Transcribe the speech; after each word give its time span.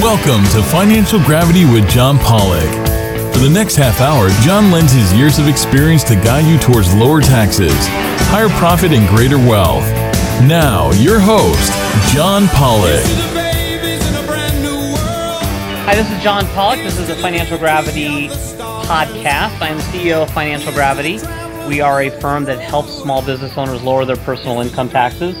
Welcome 0.00 0.44
to 0.52 0.62
Financial 0.62 1.20
Gravity 1.20 1.66
with 1.66 1.86
John 1.86 2.18
Pollock. 2.18 2.72
For 3.34 3.38
the 3.38 3.50
next 3.52 3.76
half 3.76 4.00
hour, 4.00 4.30
John 4.40 4.70
lends 4.70 4.92
his 4.92 5.12
years 5.12 5.38
of 5.38 5.46
experience 5.46 6.02
to 6.04 6.14
guide 6.14 6.46
you 6.46 6.58
towards 6.58 6.94
lower 6.94 7.20
taxes, 7.20 7.74
higher 8.30 8.48
profit, 8.48 8.92
and 8.92 9.06
greater 9.06 9.36
wealth. 9.36 9.84
Now, 10.48 10.90
your 10.92 11.20
host, 11.20 11.70
John 12.14 12.48
Pollock. 12.48 13.04
Hi, 15.84 15.94
this 15.94 16.10
is 16.10 16.22
John 16.22 16.46
Pollock. 16.46 16.78
This 16.78 16.98
is 16.98 17.08
the 17.08 17.16
Financial 17.16 17.58
Gravity 17.58 18.28
podcast. 18.28 19.60
I'm 19.60 19.80
CEO 19.80 20.22
of 20.22 20.30
Financial 20.30 20.72
Gravity. 20.72 21.20
We 21.68 21.82
are 21.82 22.00
a 22.00 22.08
firm 22.08 22.46
that 22.46 22.58
helps 22.58 22.90
small 22.90 23.20
business 23.20 23.58
owners 23.58 23.82
lower 23.82 24.06
their 24.06 24.16
personal 24.16 24.62
income 24.62 24.88
taxes. 24.88 25.36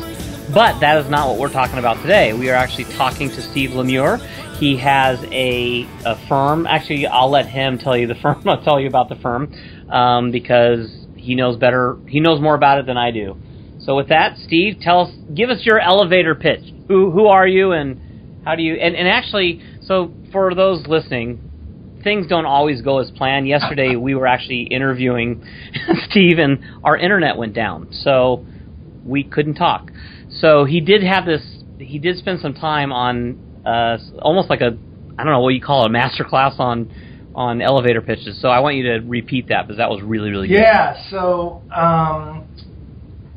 But 0.54 0.80
that 0.80 1.04
is 1.04 1.08
not 1.08 1.28
what 1.28 1.38
we're 1.38 1.52
talking 1.52 1.78
about 1.78 2.02
today. 2.02 2.32
We 2.32 2.50
are 2.50 2.56
actually 2.56 2.92
talking 2.96 3.28
to 3.28 3.40
Steve 3.40 3.70
LaMure. 3.70 4.18
He 4.58 4.76
has 4.78 5.22
a, 5.30 5.86
a 6.04 6.26
firm. 6.28 6.66
Actually, 6.66 7.06
I'll 7.06 7.30
let 7.30 7.46
him 7.46 7.78
tell 7.78 7.96
you 7.96 8.08
the 8.08 8.14
firm. 8.22 8.42
I'll 8.48 8.62
tell 8.64 8.80
you 8.80 8.88
about 8.88 9.08
the 9.08 9.14
firm 9.16 9.54
um, 9.88 10.32
because 10.32 10.90
he 11.14 11.36
knows 11.36 11.56
better. 11.56 11.98
He 12.08 12.18
knows 12.18 12.40
more 12.40 12.56
about 12.56 12.78
it 12.78 12.86
than 12.86 12.96
I 12.96 13.12
do. 13.12 13.36
So 13.80 13.94
with 13.94 14.08
that, 14.08 14.38
Steve, 14.38 14.78
tell 14.80 15.02
us, 15.02 15.14
give 15.32 15.50
us 15.50 15.60
your 15.62 15.78
elevator 15.78 16.34
pitch. 16.34 16.64
Who 16.88 17.12
who 17.12 17.26
are 17.26 17.46
you, 17.46 17.70
and 17.70 18.42
how 18.44 18.56
do 18.56 18.62
you? 18.62 18.74
And, 18.74 18.96
and 18.96 19.06
actually, 19.06 19.62
so 19.82 20.12
for 20.32 20.52
those 20.56 20.84
listening, 20.88 22.00
things 22.02 22.26
don't 22.26 22.46
always 22.46 22.82
go 22.82 22.98
as 22.98 23.10
planned. 23.12 23.46
Yesterday, 23.46 23.94
we 24.08 24.16
were 24.16 24.26
actually 24.26 24.62
interviewing 24.62 25.44
Steve, 26.10 26.38
and 26.38 26.58
our 26.82 26.96
internet 26.96 27.36
went 27.36 27.54
down, 27.54 27.92
so 27.92 28.44
we 29.04 29.22
couldn't 29.22 29.54
talk. 29.54 29.90
So 30.40 30.64
he 30.64 30.80
did 30.80 31.02
have 31.02 31.26
this. 31.26 31.42
He 31.78 31.98
did 31.98 32.18
spend 32.18 32.40
some 32.40 32.54
time 32.54 32.92
on 32.92 33.62
uh, 33.66 33.98
almost 34.22 34.48
like 34.48 34.60
a 34.60 34.76
I 35.18 35.24
don't 35.24 35.32
know 35.32 35.40
what 35.40 35.54
you 35.54 35.60
call 35.60 35.84
it, 35.84 35.88
a 35.88 35.90
master 35.90 36.24
class 36.24 36.54
on 36.58 36.90
on 37.34 37.60
elevator 37.60 38.00
pitches. 38.00 38.40
So 38.40 38.48
I 38.48 38.60
want 38.60 38.76
you 38.76 38.84
to 38.84 39.06
repeat 39.06 39.48
that 39.48 39.66
because 39.66 39.78
that 39.78 39.90
was 39.90 40.02
really 40.02 40.30
really 40.30 40.48
good. 40.48 40.54
Yeah. 40.54 40.96
So 41.10 41.62
um, 41.74 42.48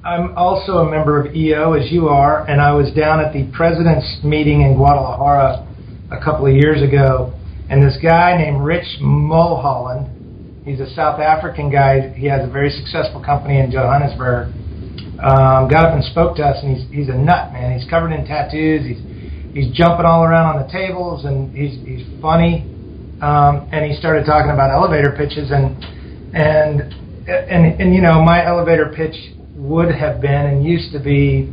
I'm 0.04 0.38
also 0.38 0.80
a 0.80 0.90
member 0.90 1.20
of 1.20 1.36
EO 1.36 1.74
as 1.74 1.92
you 1.92 2.08
are, 2.08 2.46
and 2.46 2.62
I 2.62 2.74
was 2.74 2.92
down 2.94 3.20
at 3.20 3.34
the 3.34 3.52
president's 3.56 4.24
meeting 4.24 4.62
in 4.62 4.76
Guadalajara 4.76 5.68
a 6.12 6.24
couple 6.24 6.48
of 6.48 6.54
years 6.54 6.82
ago, 6.82 7.34
and 7.70 7.84
this 7.84 7.98
guy 8.02 8.38
named 8.38 8.64
Rich 8.64 9.00
Mulholland. 9.02 10.10
He's 10.66 10.80
a 10.80 10.90
South 10.94 11.20
African 11.20 11.70
guy. 11.70 12.14
He 12.16 12.28
has 12.28 12.48
a 12.48 12.52
very 12.52 12.70
successful 12.70 13.22
company 13.22 13.60
in 13.60 13.70
Johannesburg 13.72 14.54
um, 15.24 15.70
got 15.70 15.86
up 15.86 15.94
and 15.96 16.04
spoke 16.04 16.36
to 16.38 16.44
us, 16.44 16.62
and 16.64 16.76
he's 16.76 16.84
he's 16.92 17.10
a 17.10 17.18
nut, 17.18 17.54
man. 17.54 17.80
He's 17.80 17.90
covered 17.90 18.12
in 18.12 18.26
tattoos. 18.26 18.84
He's 18.84 19.00
he's 19.56 19.72
jumping 19.76 20.06
all 20.06 20.24
around 20.24 20.56
on 20.56 20.66
the 20.66 20.72
tables, 20.72 21.24
and 21.24 21.56
he's 21.56 21.80
he's 21.88 22.06
funny. 22.22 22.68
Um, 23.22 23.70
and 23.72 23.90
he 23.90 23.96
started 23.98 24.26
talking 24.26 24.52
about 24.52 24.70
elevator 24.70 25.16
pitches, 25.16 25.50
and 25.52 25.80
and 26.36 26.92
and 27.28 27.80
and 27.80 27.96
you 27.96 28.02
know, 28.02 28.22
my 28.22 28.46
elevator 28.46 28.92
pitch 28.94 29.16
would 29.56 29.96
have 29.96 30.20
been 30.20 30.46
and 30.46 30.66
used 30.66 30.92
to 30.92 31.00
be. 31.00 31.48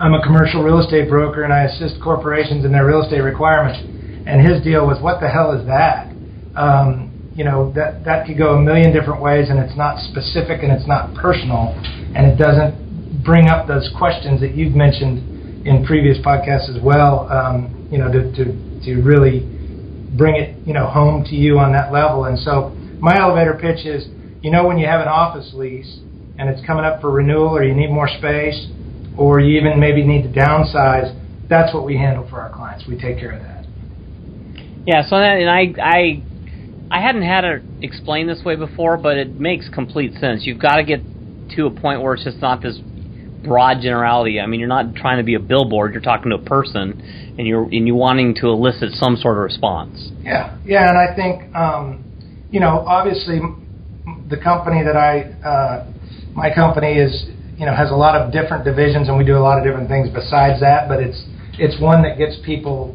I'm 0.00 0.14
a 0.14 0.22
commercial 0.22 0.64
real 0.64 0.80
estate 0.80 1.08
broker, 1.08 1.44
and 1.44 1.52
I 1.52 1.64
assist 1.64 2.02
corporations 2.02 2.64
in 2.64 2.72
their 2.72 2.86
real 2.86 3.02
estate 3.02 3.20
requirements. 3.20 3.78
And 4.26 4.46
his 4.46 4.62
deal 4.62 4.86
was, 4.86 5.02
what 5.02 5.20
the 5.20 5.28
hell 5.28 5.52
is 5.52 5.66
that? 5.66 6.06
Um, 6.54 7.11
you 7.34 7.44
know 7.44 7.72
that 7.74 8.04
that 8.04 8.26
could 8.26 8.38
go 8.38 8.54
a 8.54 8.60
million 8.60 8.92
different 8.92 9.20
ways, 9.22 9.48
and 9.50 9.58
it's 9.58 9.76
not 9.76 9.98
specific 10.10 10.62
and 10.62 10.72
it's 10.72 10.86
not 10.86 11.14
personal, 11.14 11.74
and 12.14 12.26
it 12.26 12.36
doesn't 12.36 13.24
bring 13.24 13.48
up 13.48 13.66
those 13.66 13.90
questions 13.96 14.40
that 14.40 14.54
you've 14.54 14.74
mentioned 14.74 15.66
in 15.66 15.84
previous 15.86 16.18
podcasts 16.18 16.68
as 16.68 16.82
well. 16.82 17.28
Um, 17.30 17.88
you 17.90 17.98
know, 17.98 18.10
to, 18.10 18.32
to 18.32 18.44
to 18.84 19.02
really 19.02 19.40
bring 20.16 20.36
it 20.36 20.56
you 20.66 20.74
know 20.74 20.86
home 20.86 21.24
to 21.24 21.34
you 21.34 21.58
on 21.58 21.72
that 21.72 21.92
level. 21.92 22.24
And 22.24 22.38
so 22.38 22.70
my 23.00 23.18
elevator 23.18 23.54
pitch 23.54 23.86
is, 23.86 24.06
you 24.42 24.50
know, 24.50 24.66
when 24.66 24.78
you 24.78 24.86
have 24.86 25.00
an 25.00 25.08
office 25.08 25.52
lease 25.54 26.00
and 26.38 26.48
it's 26.48 26.64
coming 26.66 26.84
up 26.84 27.00
for 27.00 27.10
renewal, 27.10 27.56
or 27.56 27.64
you 27.64 27.74
need 27.74 27.90
more 27.90 28.08
space, 28.08 28.68
or 29.16 29.40
you 29.40 29.58
even 29.58 29.78
maybe 29.78 30.04
need 30.04 30.22
to 30.22 30.28
downsize. 30.28 31.18
That's 31.48 31.74
what 31.74 31.84
we 31.84 31.96
handle 31.96 32.26
for 32.28 32.40
our 32.40 32.50
clients. 32.50 32.86
We 32.86 32.98
take 32.98 33.18
care 33.18 33.32
of 33.32 33.42
that. 33.42 33.66
Yeah. 34.86 35.02
So 35.08 35.16
that, 35.18 35.38
and 35.38 35.50
I 35.50 35.74
I 35.80 36.22
I 36.92 37.00
hadn't 37.00 37.22
had 37.22 37.44
it 37.44 37.62
explained 37.80 38.28
this 38.28 38.44
way 38.44 38.54
before, 38.54 38.98
but 38.98 39.16
it 39.16 39.40
makes 39.40 39.66
complete 39.70 40.12
sense. 40.20 40.42
You've 40.44 40.60
got 40.60 40.76
to 40.76 40.84
get 40.84 41.00
to 41.56 41.64
a 41.64 41.70
point 41.70 42.02
where 42.02 42.12
it's 42.12 42.24
just 42.24 42.42
not 42.42 42.60
this 42.60 42.78
broad 43.42 43.80
generality. 43.80 44.38
I 44.38 44.46
mean, 44.46 44.60
you're 44.60 44.68
not 44.68 44.94
trying 44.94 45.16
to 45.16 45.24
be 45.24 45.34
a 45.34 45.40
billboard. 45.40 45.94
You're 45.94 46.02
talking 46.02 46.30
to 46.30 46.36
a 46.36 46.42
person, 46.42 47.34
and 47.38 47.46
you're 47.46 47.64
and 47.64 47.86
you 47.86 47.94
wanting 47.94 48.34
to 48.36 48.48
elicit 48.48 48.92
some 48.92 49.16
sort 49.16 49.38
of 49.38 49.42
response. 49.42 50.10
Yeah, 50.20 50.54
yeah, 50.66 50.90
and 50.90 50.98
I 50.98 51.16
think 51.16 51.54
um, 51.56 52.04
you 52.50 52.60
know, 52.60 52.84
obviously, 52.86 53.40
the 54.28 54.36
company 54.36 54.84
that 54.84 54.94
I, 54.94 55.32
uh, 55.42 55.92
my 56.34 56.54
company 56.54 56.98
is, 56.98 57.24
you 57.56 57.64
know, 57.64 57.74
has 57.74 57.90
a 57.90 57.96
lot 57.96 58.20
of 58.20 58.32
different 58.32 58.64
divisions, 58.66 59.08
and 59.08 59.16
we 59.16 59.24
do 59.24 59.38
a 59.38 59.40
lot 59.40 59.56
of 59.56 59.64
different 59.64 59.88
things 59.88 60.10
besides 60.12 60.60
that. 60.60 60.88
But 60.88 61.00
it's 61.00 61.24
it's 61.58 61.80
one 61.80 62.02
that 62.02 62.18
gets 62.18 62.36
people 62.44 62.94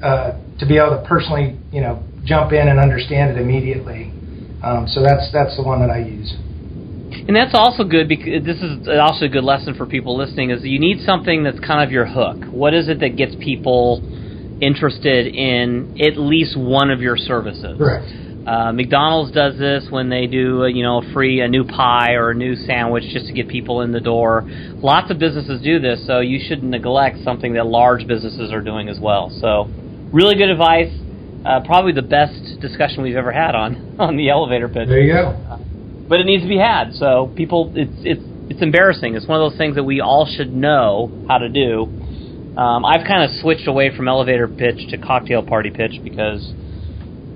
uh, 0.00 0.38
to 0.60 0.66
be 0.66 0.78
able 0.78 0.90
to 0.90 1.04
personally, 1.08 1.58
you 1.72 1.80
know, 1.80 2.04
jump 2.24 2.52
in 2.52 2.68
and 2.68 2.78
understand 2.78 3.36
it 3.36 3.40
immediately. 3.40 4.12
Um, 4.62 4.86
so 4.86 5.02
that's 5.02 5.30
that's 5.32 5.56
the 5.56 5.62
one 5.62 5.80
that 5.80 5.90
I 5.90 5.98
use. 5.98 6.32
And 7.12 7.36
that's 7.36 7.54
also 7.54 7.84
good 7.84 8.08
because 8.08 8.44
this 8.44 8.56
is 8.58 8.88
also 8.88 9.26
a 9.26 9.28
good 9.28 9.44
lesson 9.44 9.74
for 9.74 9.86
people 9.86 10.16
listening 10.16 10.50
is 10.50 10.64
you 10.64 10.80
need 10.80 11.04
something 11.04 11.44
that's 11.44 11.60
kind 11.60 11.82
of 11.82 11.92
your 11.92 12.06
hook. 12.06 12.44
What 12.50 12.74
is 12.74 12.88
it 12.88 13.00
that 13.00 13.16
gets 13.16 13.34
people 13.36 14.00
interested 14.62 15.26
in 15.26 16.00
at 16.00 16.16
least 16.16 16.56
one 16.56 16.90
of 16.90 17.00
your 17.00 17.16
services? 17.16 17.76
Correct. 17.76 18.06
Uh, 18.46 18.72
McDonald's 18.72 19.30
does 19.30 19.56
this 19.58 19.86
when 19.90 20.08
they 20.08 20.26
do, 20.26 20.64
a, 20.64 20.72
you 20.72 20.82
know, 20.82 21.02
free 21.12 21.40
a 21.42 21.48
new 21.48 21.64
pie 21.64 22.14
or 22.14 22.30
a 22.30 22.34
new 22.34 22.56
sandwich 22.56 23.04
just 23.12 23.26
to 23.26 23.32
get 23.32 23.46
people 23.46 23.82
in 23.82 23.92
the 23.92 24.00
door. 24.00 24.42
Lots 24.82 25.10
of 25.12 25.18
businesses 25.18 25.62
do 25.62 25.78
this, 25.78 26.04
so 26.06 26.20
you 26.20 26.40
shouldn't 26.48 26.70
neglect 26.70 27.18
something 27.22 27.52
that 27.54 27.66
large 27.66 28.06
businesses 28.08 28.50
are 28.50 28.62
doing 28.62 28.88
as 28.88 28.98
well. 28.98 29.30
So, 29.40 29.70
really 30.12 30.34
good 30.34 30.50
advice 30.50 30.90
uh, 31.44 31.60
probably 31.64 31.92
the 31.92 32.02
best 32.02 32.60
discussion 32.60 33.02
we've 33.02 33.16
ever 33.16 33.32
had 33.32 33.54
on 33.54 33.96
on 33.98 34.16
the 34.16 34.30
elevator 34.30 34.68
pitch. 34.68 34.88
There 34.88 35.00
you 35.00 35.12
go. 35.12 35.28
Uh, 35.28 35.58
but 36.08 36.20
it 36.20 36.26
needs 36.26 36.42
to 36.42 36.48
be 36.48 36.58
had. 36.58 36.94
So 36.94 37.32
people, 37.36 37.72
it's 37.74 37.92
it's 38.04 38.22
it's 38.50 38.62
embarrassing. 38.62 39.14
It's 39.14 39.26
one 39.26 39.40
of 39.40 39.50
those 39.50 39.58
things 39.58 39.76
that 39.76 39.84
we 39.84 40.00
all 40.00 40.26
should 40.26 40.52
know 40.52 41.10
how 41.28 41.38
to 41.38 41.48
do. 41.48 41.88
Um, 42.56 42.84
I've 42.84 43.06
kind 43.06 43.24
of 43.24 43.30
switched 43.40 43.66
away 43.66 43.96
from 43.96 44.08
elevator 44.08 44.46
pitch 44.46 44.90
to 44.90 44.98
cocktail 44.98 45.42
party 45.42 45.70
pitch 45.70 46.00
because 46.04 46.52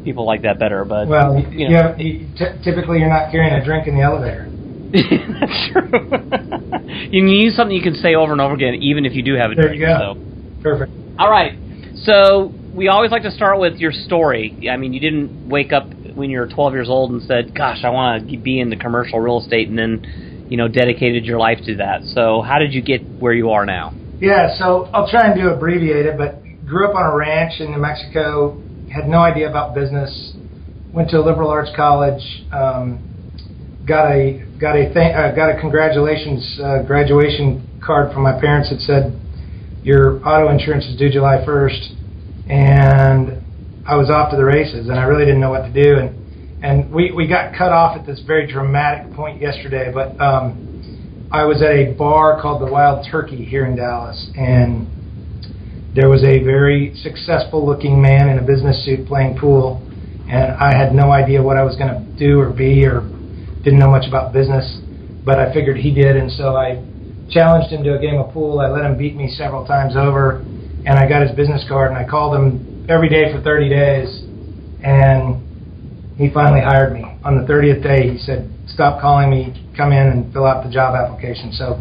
people 0.04 0.26
like 0.26 0.42
that 0.42 0.58
better. 0.58 0.84
But 0.84 1.08
well, 1.08 1.38
you 1.50 1.68
know, 1.68 1.74
yeah, 1.74 1.96
you, 1.96 2.28
t- 2.36 2.52
typically 2.62 2.98
you're 2.98 3.08
not 3.08 3.30
carrying 3.30 3.54
a 3.54 3.64
drink 3.64 3.86
in 3.86 3.96
the 3.96 4.02
elevator. 4.02 4.50
That's 4.92 5.70
true. 5.72 7.08
you 7.10 7.26
use 7.26 7.56
something 7.56 7.74
you 7.74 7.82
can 7.82 7.94
say 7.94 8.14
over 8.14 8.32
and 8.32 8.40
over 8.40 8.54
again, 8.54 8.74
even 8.74 9.06
if 9.06 9.14
you 9.14 9.22
do 9.22 9.34
have 9.34 9.50
a 9.50 9.54
there 9.54 9.68
drink. 9.68 9.80
There 9.80 9.90
you 9.90 10.14
go. 10.14 10.14
So. 10.14 10.62
Perfect. 10.62 10.92
All 11.18 11.30
right. 11.30 11.58
So 12.04 12.52
we 12.76 12.88
always 12.88 13.10
like 13.10 13.22
to 13.22 13.30
start 13.30 13.58
with 13.58 13.80
your 13.80 13.90
story. 13.90 14.68
I 14.70 14.76
mean, 14.76 14.92
you 14.92 15.00
didn't 15.00 15.32
wake 15.46 15.72
up 15.72 15.94
when 16.14 16.28
you 16.28 16.38
were 16.38 16.46
12 16.46 16.74
years 16.74 16.88
old 16.90 17.10
and 17.10 17.22
said, 17.22 17.54
"Gosh, 17.54 17.82
I 17.82 17.88
want 17.88 18.28
to 18.28 18.36
be 18.36 18.60
in 18.60 18.68
the 18.68 18.76
commercial 18.76 19.18
real 19.18 19.40
estate," 19.40 19.68
and 19.70 19.78
then, 19.78 20.02
you 20.48 20.58
know, 20.58 20.68
dedicated 20.68 21.24
your 21.24 21.38
life 21.38 21.60
to 21.64 21.76
that. 21.76 22.04
So, 22.04 22.42
how 22.42 22.58
did 22.58 22.74
you 22.74 22.82
get 22.82 23.00
where 23.18 23.32
you 23.32 23.50
are 23.50 23.64
now? 23.64 23.94
Yeah, 24.20 24.56
so 24.58 24.90
I'll 24.92 25.08
try 25.08 25.26
and 25.26 25.34
do 25.34 25.48
abbreviate 25.48 26.04
it, 26.04 26.18
but 26.18 26.42
grew 26.66 26.86
up 26.86 26.94
on 26.94 27.10
a 27.10 27.16
ranch 27.16 27.60
in 27.60 27.70
New 27.70 27.78
Mexico. 27.78 28.58
Had 28.88 29.08
no 29.08 29.18
idea 29.18 29.48
about 29.48 29.74
business. 29.74 30.34
Went 30.92 31.10
to 31.10 31.18
a 31.18 31.24
liberal 31.24 31.50
arts 31.50 31.70
college. 31.74 32.22
Um, 32.52 33.00
got 33.86 34.12
a 34.12 34.44
got 34.60 34.76
a 34.76 34.92
th- 34.92 35.14
uh, 35.16 35.32
got 35.34 35.48
a 35.48 35.58
congratulations 35.60 36.60
uh, 36.62 36.82
graduation 36.82 37.66
card 37.80 38.12
from 38.12 38.22
my 38.22 38.38
parents 38.38 38.68
that 38.68 38.80
said 38.80 39.18
your 39.82 40.16
auto 40.28 40.50
insurance 40.50 40.84
is 40.86 40.96
due 40.96 41.10
July 41.10 41.42
1st 41.46 41.96
and 42.48 43.42
I 43.86 43.96
was 43.96 44.10
off 44.10 44.30
to 44.30 44.36
the 44.36 44.44
races, 44.44 44.88
and 44.88 44.98
I 44.98 45.04
really 45.04 45.24
didn't 45.24 45.40
know 45.40 45.50
what 45.50 45.62
to 45.62 45.72
do. 45.72 45.98
And 45.98 46.64
and 46.64 46.92
we 46.92 47.12
we 47.12 47.26
got 47.28 47.54
cut 47.56 47.72
off 47.72 47.96
at 47.96 48.06
this 48.06 48.20
very 48.26 48.46
dramatic 48.50 49.12
point 49.14 49.40
yesterday, 49.40 49.92
but 49.92 50.18
um, 50.20 51.28
I 51.30 51.44
was 51.44 51.62
at 51.62 51.70
a 51.70 51.92
bar 51.92 52.40
called 52.40 52.62
the 52.62 52.70
Wild 52.70 53.06
Turkey 53.10 53.44
here 53.44 53.66
in 53.66 53.76
Dallas, 53.76 54.30
and 54.36 54.88
there 55.94 56.08
was 56.08 56.22
a 56.24 56.42
very 56.44 56.94
successful-looking 56.94 58.00
man 58.00 58.28
in 58.28 58.38
a 58.38 58.42
business 58.42 58.84
suit 58.84 59.06
playing 59.06 59.38
pool, 59.38 59.82
and 60.28 60.52
I 60.52 60.76
had 60.76 60.94
no 60.94 61.10
idea 61.10 61.42
what 61.42 61.56
I 61.56 61.62
was 61.62 61.76
going 61.76 61.88
to 61.88 62.18
do 62.18 62.38
or 62.38 62.50
be, 62.50 62.84
or 62.84 63.00
didn't 63.64 63.78
know 63.78 63.90
much 63.90 64.06
about 64.06 64.32
business, 64.32 64.78
but 65.24 65.38
I 65.38 65.52
figured 65.52 65.78
he 65.78 65.94
did, 65.94 66.16
and 66.16 66.30
so 66.30 66.56
I 66.56 66.84
challenged 67.30 67.72
him 67.72 67.82
to 67.84 67.96
a 67.96 67.98
game 67.98 68.18
of 68.20 68.32
pool. 68.32 68.60
I 68.60 68.68
let 68.68 68.84
him 68.84 68.96
beat 68.96 69.16
me 69.16 69.28
several 69.28 69.66
times 69.66 69.96
over 69.96 70.44
and 70.86 70.98
I 70.98 71.08
got 71.08 71.26
his 71.26 71.36
business 71.36 71.64
card 71.68 71.90
and 71.90 71.98
I 71.98 72.08
called 72.08 72.34
him 72.34 72.86
every 72.88 73.08
day 73.08 73.32
for 73.32 73.42
30 73.42 73.68
days 73.68 74.22
and 74.82 75.42
he 76.16 76.30
finally 76.32 76.60
hired 76.60 76.94
me. 76.94 77.04
On 77.24 77.36
the 77.36 77.44
30th 77.52 77.82
day, 77.82 78.10
he 78.10 78.18
said, 78.18 78.48
"Stop 78.66 79.00
calling 79.00 79.28
me. 79.28 79.52
Come 79.76 79.92
in 79.92 80.06
and 80.06 80.32
fill 80.32 80.46
out 80.46 80.64
the 80.64 80.70
job 80.70 80.94
application." 80.94 81.52
So, 81.52 81.78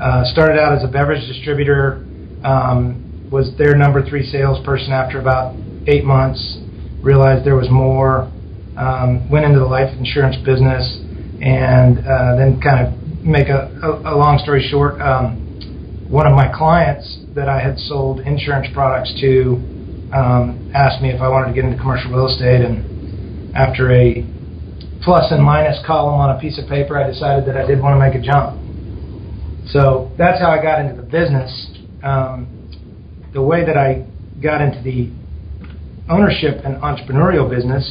uh, 0.00 0.24
started 0.24 0.58
out 0.58 0.72
as 0.72 0.82
a 0.82 0.88
beverage 0.88 1.26
distributor. 1.28 2.04
Um, 2.42 3.04
was 3.30 3.54
their 3.56 3.76
number 3.76 4.02
three 4.02 4.24
salesperson 4.24 4.92
after 4.92 5.20
about 5.20 5.54
eight 5.86 6.04
months. 6.04 6.58
Realized 7.02 7.44
there 7.44 7.56
was 7.56 7.70
more. 7.70 8.28
Um, 8.76 9.28
went 9.28 9.44
into 9.44 9.58
the 9.58 9.66
life 9.66 9.92
insurance 9.98 10.36
business, 10.36 11.00
and 11.42 11.98
uh, 11.98 12.36
then 12.36 12.60
kind 12.60 12.86
of 12.86 13.24
make 13.24 13.48
a, 13.48 13.70
a, 13.82 14.14
a 14.14 14.16
long 14.16 14.38
story 14.38 14.66
short. 14.70 15.00
Um, 15.00 15.47
one 16.08 16.26
of 16.26 16.32
my 16.32 16.48
clients 16.56 17.18
that 17.34 17.48
I 17.48 17.60
had 17.60 17.78
sold 17.78 18.20
insurance 18.20 18.66
products 18.72 19.12
to 19.20 19.60
um, 20.12 20.70
asked 20.74 21.02
me 21.02 21.10
if 21.10 21.20
I 21.20 21.28
wanted 21.28 21.48
to 21.48 21.54
get 21.54 21.64
into 21.64 21.76
commercial 21.76 22.10
real 22.10 22.28
estate, 22.28 22.64
and 22.64 23.54
after 23.54 23.92
a 23.92 24.24
plus 25.02 25.30
and 25.30 25.44
minus 25.44 25.78
column 25.86 26.18
on 26.18 26.34
a 26.34 26.40
piece 26.40 26.58
of 26.58 26.66
paper, 26.68 26.96
I 26.96 27.06
decided 27.06 27.46
that 27.46 27.56
I 27.56 27.66
did 27.66 27.80
want 27.80 27.94
to 27.94 28.00
make 28.00 28.16
a 28.16 28.24
jump. 28.24 28.56
So 29.68 30.10
that's 30.16 30.40
how 30.40 30.50
I 30.50 30.62
got 30.62 30.80
into 30.80 30.96
the 30.96 31.06
business. 31.06 31.52
Um, 32.02 32.48
the 33.34 33.42
way 33.42 33.66
that 33.66 33.76
I 33.76 34.06
got 34.42 34.62
into 34.62 34.80
the 34.82 35.12
ownership 36.08 36.64
and 36.64 36.80
entrepreneurial 36.80 37.50
business 37.50 37.84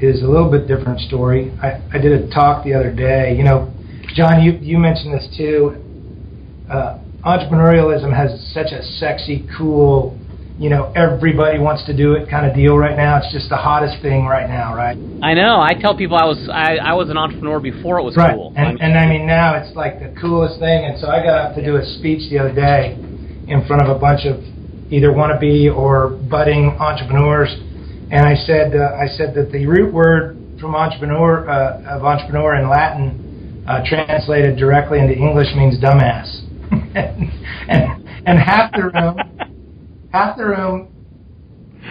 is 0.00 0.22
a 0.22 0.26
little 0.26 0.50
bit 0.50 0.66
different 0.66 1.00
story. 1.00 1.52
I, 1.62 1.82
I 1.92 1.98
did 1.98 2.12
a 2.12 2.30
talk 2.32 2.64
the 2.64 2.72
other 2.72 2.94
day. 2.94 3.34
You 3.36 3.44
know, 3.44 3.72
John, 4.14 4.42
you, 4.42 4.52
you 4.52 4.78
mentioned 4.78 5.12
this 5.12 5.28
too. 5.36 5.76
Uh, 6.70 6.98
entrepreneurialism 7.26 8.14
has 8.14 8.30
such 8.54 8.70
a 8.70 8.82
sexy, 9.02 9.46
cool, 9.58 10.16
you 10.58 10.70
know, 10.70 10.92
everybody 10.96 11.58
wants 11.58 11.84
to 11.84 11.94
do 11.94 12.14
it 12.14 12.30
kind 12.30 12.46
of 12.46 12.54
deal 12.54 12.78
right 12.78 12.96
now. 12.96 13.18
It's 13.18 13.32
just 13.32 13.50
the 13.50 13.56
hottest 13.56 14.00
thing 14.00 14.24
right 14.24 14.48
now, 14.48 14.74
right? 14.74 14.96
I 15.22 15.34
know. 15.34 15.60
I 15.60 15.74
tell 15.74 15.96
people 15.96 16.16
I 16.16 16.24
was 16.24 16.48
I, 16.48 16.76
I 16.76 16.94
was 16.94 17.10
an 17.10 17.18
entrepreneur 17.18 17.60
before 17.60 17.98
it 17.98 18.04
was 18.04 18.16
right. 18.16 18.34
cool. 18.34 18.54
And, 18.56 18.80
and 18.80 18.96
I 18.96 19.06
mean 19.06 19.26
now 19.26 19.56
it's 19.56 19.76
like 19.76 19.98
the 19.98 20.14
coolest 20.18 20.60
thing. 20.60 20.86
And 20.86 20.98
so 20.98 21.08
I 21.08 21.20
got 21.22 21.50
up 21.50 21.54
to 21.56 21.64
do 21.64 21.76
a 21.76 21.84
speech 21.98 22.30
the 22.30 22.38
other 22.38 22.54
day 22.54 22.94
in 23.48 23.66
front 23.66 23.82
of 23.82 23.94
a 23.94 23.98
bunch 23.98 24.24
of 24.24 24.40
either 24.90 25.10
wannabe 25.10 25.74
or 25.74 26.10
budding 26.30 26.70
entrepreneurs, 26.78 27.52
and 28.10 28.24
I 28.24 28.34
said 28.46 28.74
uh, 28.74 28.94
I 28.94 29.08
said 29.18 29.34
that 29.34 29.50
the 29.50 29.66
root 29.66 29.92
word 29.92 30.38
from 30.60 30.74
entrepreneur 30.74 31.48
uh, 31.50 31.98
of 31.98 32.04
entrepreneur 32.04 32.56
in 32.56 32.70
Latin 32.70 33.64
uh, 33.66 33.82
translated 33.84 34.56
directly 34.56 35.00
into 35.00 35.12
English 35.12 35.48
means 35.56 35.78
dumbass, 35.82 36.45
and, 36.70 37.32
and 37.68 38.08
and 38.26 38.38
half 38.38 38.72
the 38.72 38.82
room 38.82 39.18
half 40.12 40.36
the 40.36 40.44
room 40.44 40.88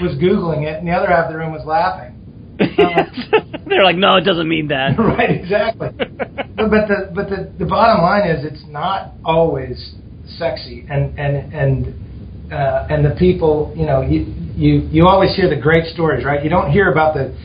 was 0.01 0.18
googling 0.18 0.63
it, 0.63 0.80
and 0.80 0.88
the 0.88 0.92
other 0.92 1.07
half 1.07 1.25
of 1.25 1.31
the 1.31 1.38
room 1.38 1.54
was 1.54 1.66
laughing. 1.66 2.12
Um, 2.60 3.66
They're 3.68 3.83
like, 3.83 3.95
no, 3.95 4.16
it 4.18 4.25
doesn't 4.25 4.48
mean 4.48 4.68
that. 4.69 4.95
right, 5.00 5.31
exactly. 5.31 5.89
but, 5.98 6.69
but 6.69 6.88
the 6.88 7.12
but 7.13 7.30
the, 7.30 7.51
the 7.60 7.66
bottom 7.66 8.01
line 8.01 8.30
is, 8.30 8.45
it's 8.45 8.63
not 8.68 9.13
always 9.24 9.95
sexy, 10.38 10.86
and 10.89 11.18
and 11.18 11.54
and 11.54 12.51
uh, 12.51 12.88
and 12.89 13.06
the 13.06 13.16
people, 13.18 13.74
you 13.75 13.86
know, 13.86 14.01
you 14.01 14.25
you 14.56 14.88
you 14.92 15.06
always 15.06 15.36
hear 15.36 15.50
the 15.50 15.60
great 15.60 15.86
stories, 15.94 16.25
right? 16.25 16.44
You 16.44 16.50
don't 16.50 16.71
hear 16.71 16.92
about 16.92 17.13
the 17.13 17.36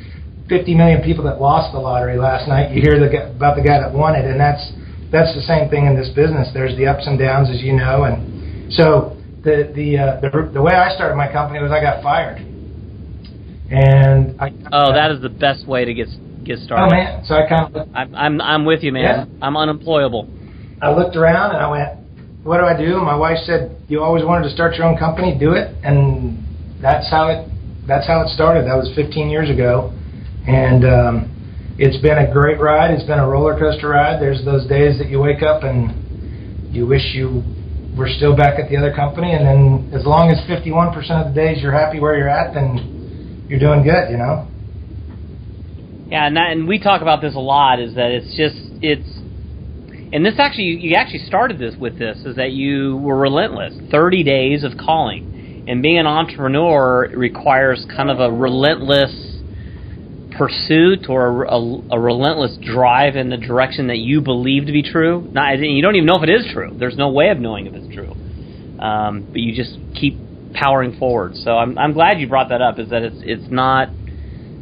50 0.49 0.75
million 0.75 1.03
people 1.03 1.25
that 1.25 1.41
lost 1.41 1.73
the 1.73 1.79
lottery 1.79 2.19
last 2.19 2.49
night. 2.49 2.75
You 2.75 2.83
hear 2.83 2.99
the, 2.99 3.31
about 3.31 3.57
the 3.57 3.63
guy 3.63 3.79
that 3.81 3.93
won 3.93 4.17
it, 4.17 4.25
and 4.25 4.39
that's 4.39 4.73
that's 5.13 5.35
the 5.35 5.43
same 5.43 5.69
thing 5.69 5.87
in 5.87 5.97
this 5.97 6.09
business. 6.15 6.49
There's 6.55 6.77
the 6.77 6.87
ups 6.87 7.07
and 7.07 7.19
downs, 7.19 7.51
as 7.51 7.63
you 7.63 7.75
know, 7.75 8.05
and 8.05 8.73
so 8.73 9.17
the 9.43 9.71
the 9.75 9.99
uh, 9.99 10.21
the, 10.21 10.51
the 10.55 10.63
way 10.63 10.75
I 10.75 10.95
started 10.95 11.17
my 11.17 11.31
company 11.31 11.61
was 11.61 11.73
I 11.73 11.81
got 11.81 12.03
fired, 12.03 12.39
and 13.71 14.41
I 14.41 14.53
oh, 14.73 14.93
that 14.93 15.11
is 15.11 15.21
the 15.21 15.29
best 15.29 15.67
way 15.67 15.85
to 15.85 15.95
get 15.95 16.09
get 16.45 16.59
started. 16.61 16.87
Oh 16.87 16.91
man, 16.91 17.25
so 17.25 17.35
I 17.35 17.49
kind 17.49 17.75
of 17.75 17.89
I'm 17.95 18.15
I'm, 18.15 18.41
I'm 18.41 18.65
with 18.65 18.83
you, 18.83 18.93
man. 18.93 19.03
Yeah. 19.03 19.47
I'm 19.47 19.57
unemployable. 19.57 20.29
I 20.83 20.93
looked 20.93 21.17
around 21.17 21.55
and 21.55 21.65
I 21.65 21.71
went, 21.71 22.45
"What 22.45 22.59
do 22.59 22.65
I 22.65 22.77
do?" 22.77 22.97
And 22.97 23.05
my 23.05 23.17
wife 23.17 23.39
said, 23.45 23.77
"You 23.89 24.03
always 24.03 24.25
wanted 24.25 24.49
to 24.49 24.55
start 24.55 24.75
your 24.75 24.87
own 24.87 24.97
company, 24.97 25.37
do 25.39 25.53
it." 25.53 25.75
And 25.83 26.39
that's 26.81 27.11
how 27.11 27.29
it 27.29 27.49
that's 27.87 28.07
how 28.07 28.23
it 28.23 28.29
started. 28.29 28.67
That 28.67 28.77
was 28.77 28.93
15 28.95 29.29
years 29.29 29.51
ago, 29.51 29.93
and 30.47 30.85
um, 30.85 31.30
it's 31.81 31.97
been 31.97 32.19
a 32.19 32.31
great 32.31 32.61
ride. 32.61 32.91
It's 32.91 33.05
been 33.05 33.19
a 33.19 33.27
roller 33.27 33.59
coaster 33.59 33.89
ride. 33.89 34.21
There's 34.21 34.45
those 34.45 34.69
days 34.69 34.99
that 34.99 35.09
you 35.09 35.19
wake 35.19 35.43
up 35.43 35.65
and 35.65 36.75
you 36.75 36.87
wish 36.87 37.01
you 37.15 37.43
were 37.97 38.07
still 38.07 38.37
back 38.37 38.61
at 38.61 38.69
the 38.69 38.77
other 38.77 38.93
company, 38.93 39.33
and 39.33 39.47
then 39.47 39.99
as 39.99 40.05
long 40.05 40.31
as 40.31 40.39
51% 40.47 40.93
of 41.27 41.35
the 41.35 41.41
days 41.41 41.63
you're 41.63 41.73
happy 41.73 41.99
where 41.99 42.17
you're 42.19 42.29
at, 42.29 42.53
then 42.53 43.47
you're 43.49 43.59
doing 43.59 43.83
good. 43.83 44.13
You 44.13 44.19
know. 44.19 44.47
Yeah, 46.13 46.27
and 46.27 46.37
that, 46.37 46.53
and 46.53 46.69
we 46.69 46.79
talk 46.79 47.01
about 47.01 47.23
this 47.23 47.35
a 47.35 47.41
lot. 47.41 47.81
Is 47.81 47.95
that 47.95 48.11
it's 48.11 48.37
just 48.37 48.61
it's, 48.85 49.09
and 50.13 50.25
this 50.25 50.35
actually 50.39 50.77
you 50.85 50.97
actually 50.97 51.25
started 51.25 51.59
this 51.59 51.77
with 51.81 51.99
this 51.99 52.19
is 52.27 52.37
that 52.37 52.53
you 52.53 52.99
were 52.99 53.17
relentless. 53.17 53.73
Thirty 53.91 54.23
days 54.23 54.65
of 54.65 54.73
calling, 54.77 55.65
and 55.67 55.83
being 55.83 55.99
an 55.99 56.07
entrepreneur 56.07 57.09
requires 57.17 57.87
kind 57.97 58.11
of 58.11 58.21
a 58.21 58.31
relentless 58.31 59.30
pursuit 60.41 61.05
or 61.11 61.45
a, 61.45 61.59
a, 61.93 62.01
relentless 62.01 62.57
drive 62.65 63.15
in 63.15 63.29
the 63.29 63.37
direction 63.37 63.89
that 63.89 63.99
you 63.99 64.23
believe 64.23 64.65
to 64.65 64.73
be 64.73 64.83
true. 64.83 65.29
Not 65.33 65.59
you 65.59 65.83
don't 65.83 65.97
even 65.97 66.07
know 66.07 66.17
if 66.17 66.23
it 66.23 66.31
is 66.31 66.51
true. 66.51 66.75
There's 66.79 66.97
no 66.97 67.11
way 67.11 67.29
of 67.29 67.39
knowing 67.39 67.67
if 67.67 67.75
it's 67.75 67.95
true, 67.95 68.13
um, 68.81 69.27
but 69.29 69.37
you 69.37 69.55
just 69.55 69.77
keep 69.95 70.17
powering 70.55 70.99
forward. 70.99 71.37
So 71.37 71.59
I'm 71.59 71.77
I'm 71.77 71.93
glad 71.93 72.21
you 72.21 72.27
brought 72.27 72.49
that 72.49 72.63
up. 72.63 72.79
Is 72.79 72.89
that 72.89 73.03
it's 73.03 73.19
it's 73.21 73.53
not 73.53 73.91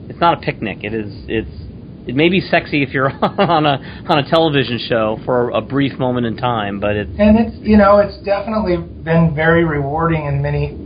it's 0.08 0.18
not 0.18 0.38
a 0.38 0.40
picnic. 0.40 0.78
It 0.82 0.92
is 0.92 1.12
it's 1.28 2.08
it 2.08 2.16
may 2.16 2.28
be 2.28 2.40
sexy 2.40 2.82
if 2.82 2.90
you're 2.90 3.10
on 3.22 3.64
a 3.64 3.78
on 4.08 4.18
a 4.18 4.28
television 4.28 4.80
show 4.80 5.20
for 5.24 5.50
a 5.50 5.60
brief 5.60 5.96
moment 5.96 6.26
in 6.26 6.36
time, 6.36 6.80
but 6.80 6.96
it's 6.96 7.10
and 7.20 7.38
it's 7.38 7.56
you 7.60 7.76
know 7.76 7.98
it's 7.98 8.18
definitely 8.24 8.78
been 8.78 9.32
very 9.32 9.64
rewarding 9.64 10.26
in 10.26 10.42
many 10.42 10.76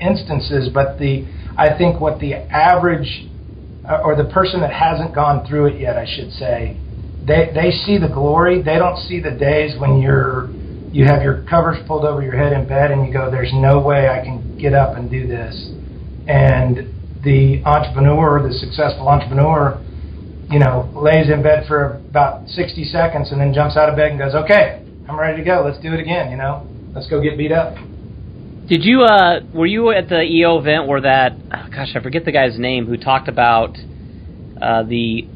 instances. 0.00 0.68
But 0.74 0.98
the 0.98 1.28
I 1.56 1.78
think 1.78 2.00
what 2.00 2.18
the 2.18 2.34
average 2.34 3.28
Uh, 3.88 3.98
or 4.04 4.14
the 4.14 4.24
person 4.24 4.60
that 4.60 4.72
hasn't 4.72 5.12
gone 5.14 5.44
through 5.44 5.66
it 5.66 5.80
yet, 5.80 5.96
I 5.96 6.06
should 6.06 6.32
say, 6.32 6.78
they 7.26 7.50
they 7.54 7.70
see 7.70 7.98
the 7.98 8.08
glory. 8.08 8.62
They 8.62 8.76
don't 8.76 8.96
see 9.08 9.20
the 9.20 9.32
days 9.32 9.78
when 9.78 10.00
you're 10.00 10.50
you 10.92 11.04
have 11.06 11.22
your 11.22 11.42
covers 11.42 11.78
pulled 11.86 12.04
over 12.04 12.22
your 12.22 12.36
head 12.36 12.52
in 12.52 12.66
bed 12.66 12.90
and 12.90 13.06
you 13.06 13.12
go, 13.12 13.30
"There's 13.30 13.52
no 13.52 13.80
way 13.80 14.08
I 14.08 14.22
can 14.24 14.54
get 14.58 14.74
up 14.74 14.96
and 14.96 15.10
do 15.10 15.26
this." 15.26 15.72
And 16.28 16.94
the 17.24 17.62
entrepreneur, 17.64 18.46
the 18.46 18.54
successful 18.54 19.08
entrepreneur, 19.08 19.80
you 20.48 20.58
know, 20.60 20.90
lays 20.94 21.28
in 21.28 21.42
bed 21.42 21.66
for 21.66 22.02
about 22.10 22.48
60 22.48 22.84
seconds 22.84 23.32
and 23.32 23.40
then 23.40 23.52
jumps 23.52 23.76
out 23.76 23.88
of 23.88 23.96
bed 23.96 24.10
and 24.10 24.18
goes, 24.18 24.34
"Okay, 24.34 24.82
I'm 25.08 25.18
ready 25.18 25.38
to 25.38 25.44
go. 25.44 25.62
Let's 25.64 25.78
do 25.80 25.92
it 25.92 26.00
again." 26.00 26.30
You 26.30 26.36
know, 26.36 26.66
let's 26.94 27.08
go 27.08 27.20
get 27.20 27.36
beat 27.36 27.52
up. 27.52 27.76
Did 28.68 28.84
you 28.84 29.02
uh 29.02 29.40
were 29.52 29.66
you 29.66 29.90
at 29.90 30.08
the 30.08 30.22
EO 30.22 30.58
event 30.58 30.86
where 30.86 31.00
that 31.02 31.32
oh 31.52 31.66
gosh 31.70 31.94
I 31.94 32.00
forget 32.02 32.24
the 32.24 32.32
guy's 32.32 32.58
name 32.58 32.86
who 32.86 32.96
talked 32.96 33.28
about 33.28 33.76
uh 34.60 34.84
the 34.84 35.26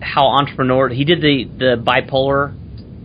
how 0.00 0.26
entrepreneur 0.26 0.88
he 0.88 1.04
did 1.04 1.20
the 1.20 1.44
the 1.58 1.82
bipolar 1.82 2.54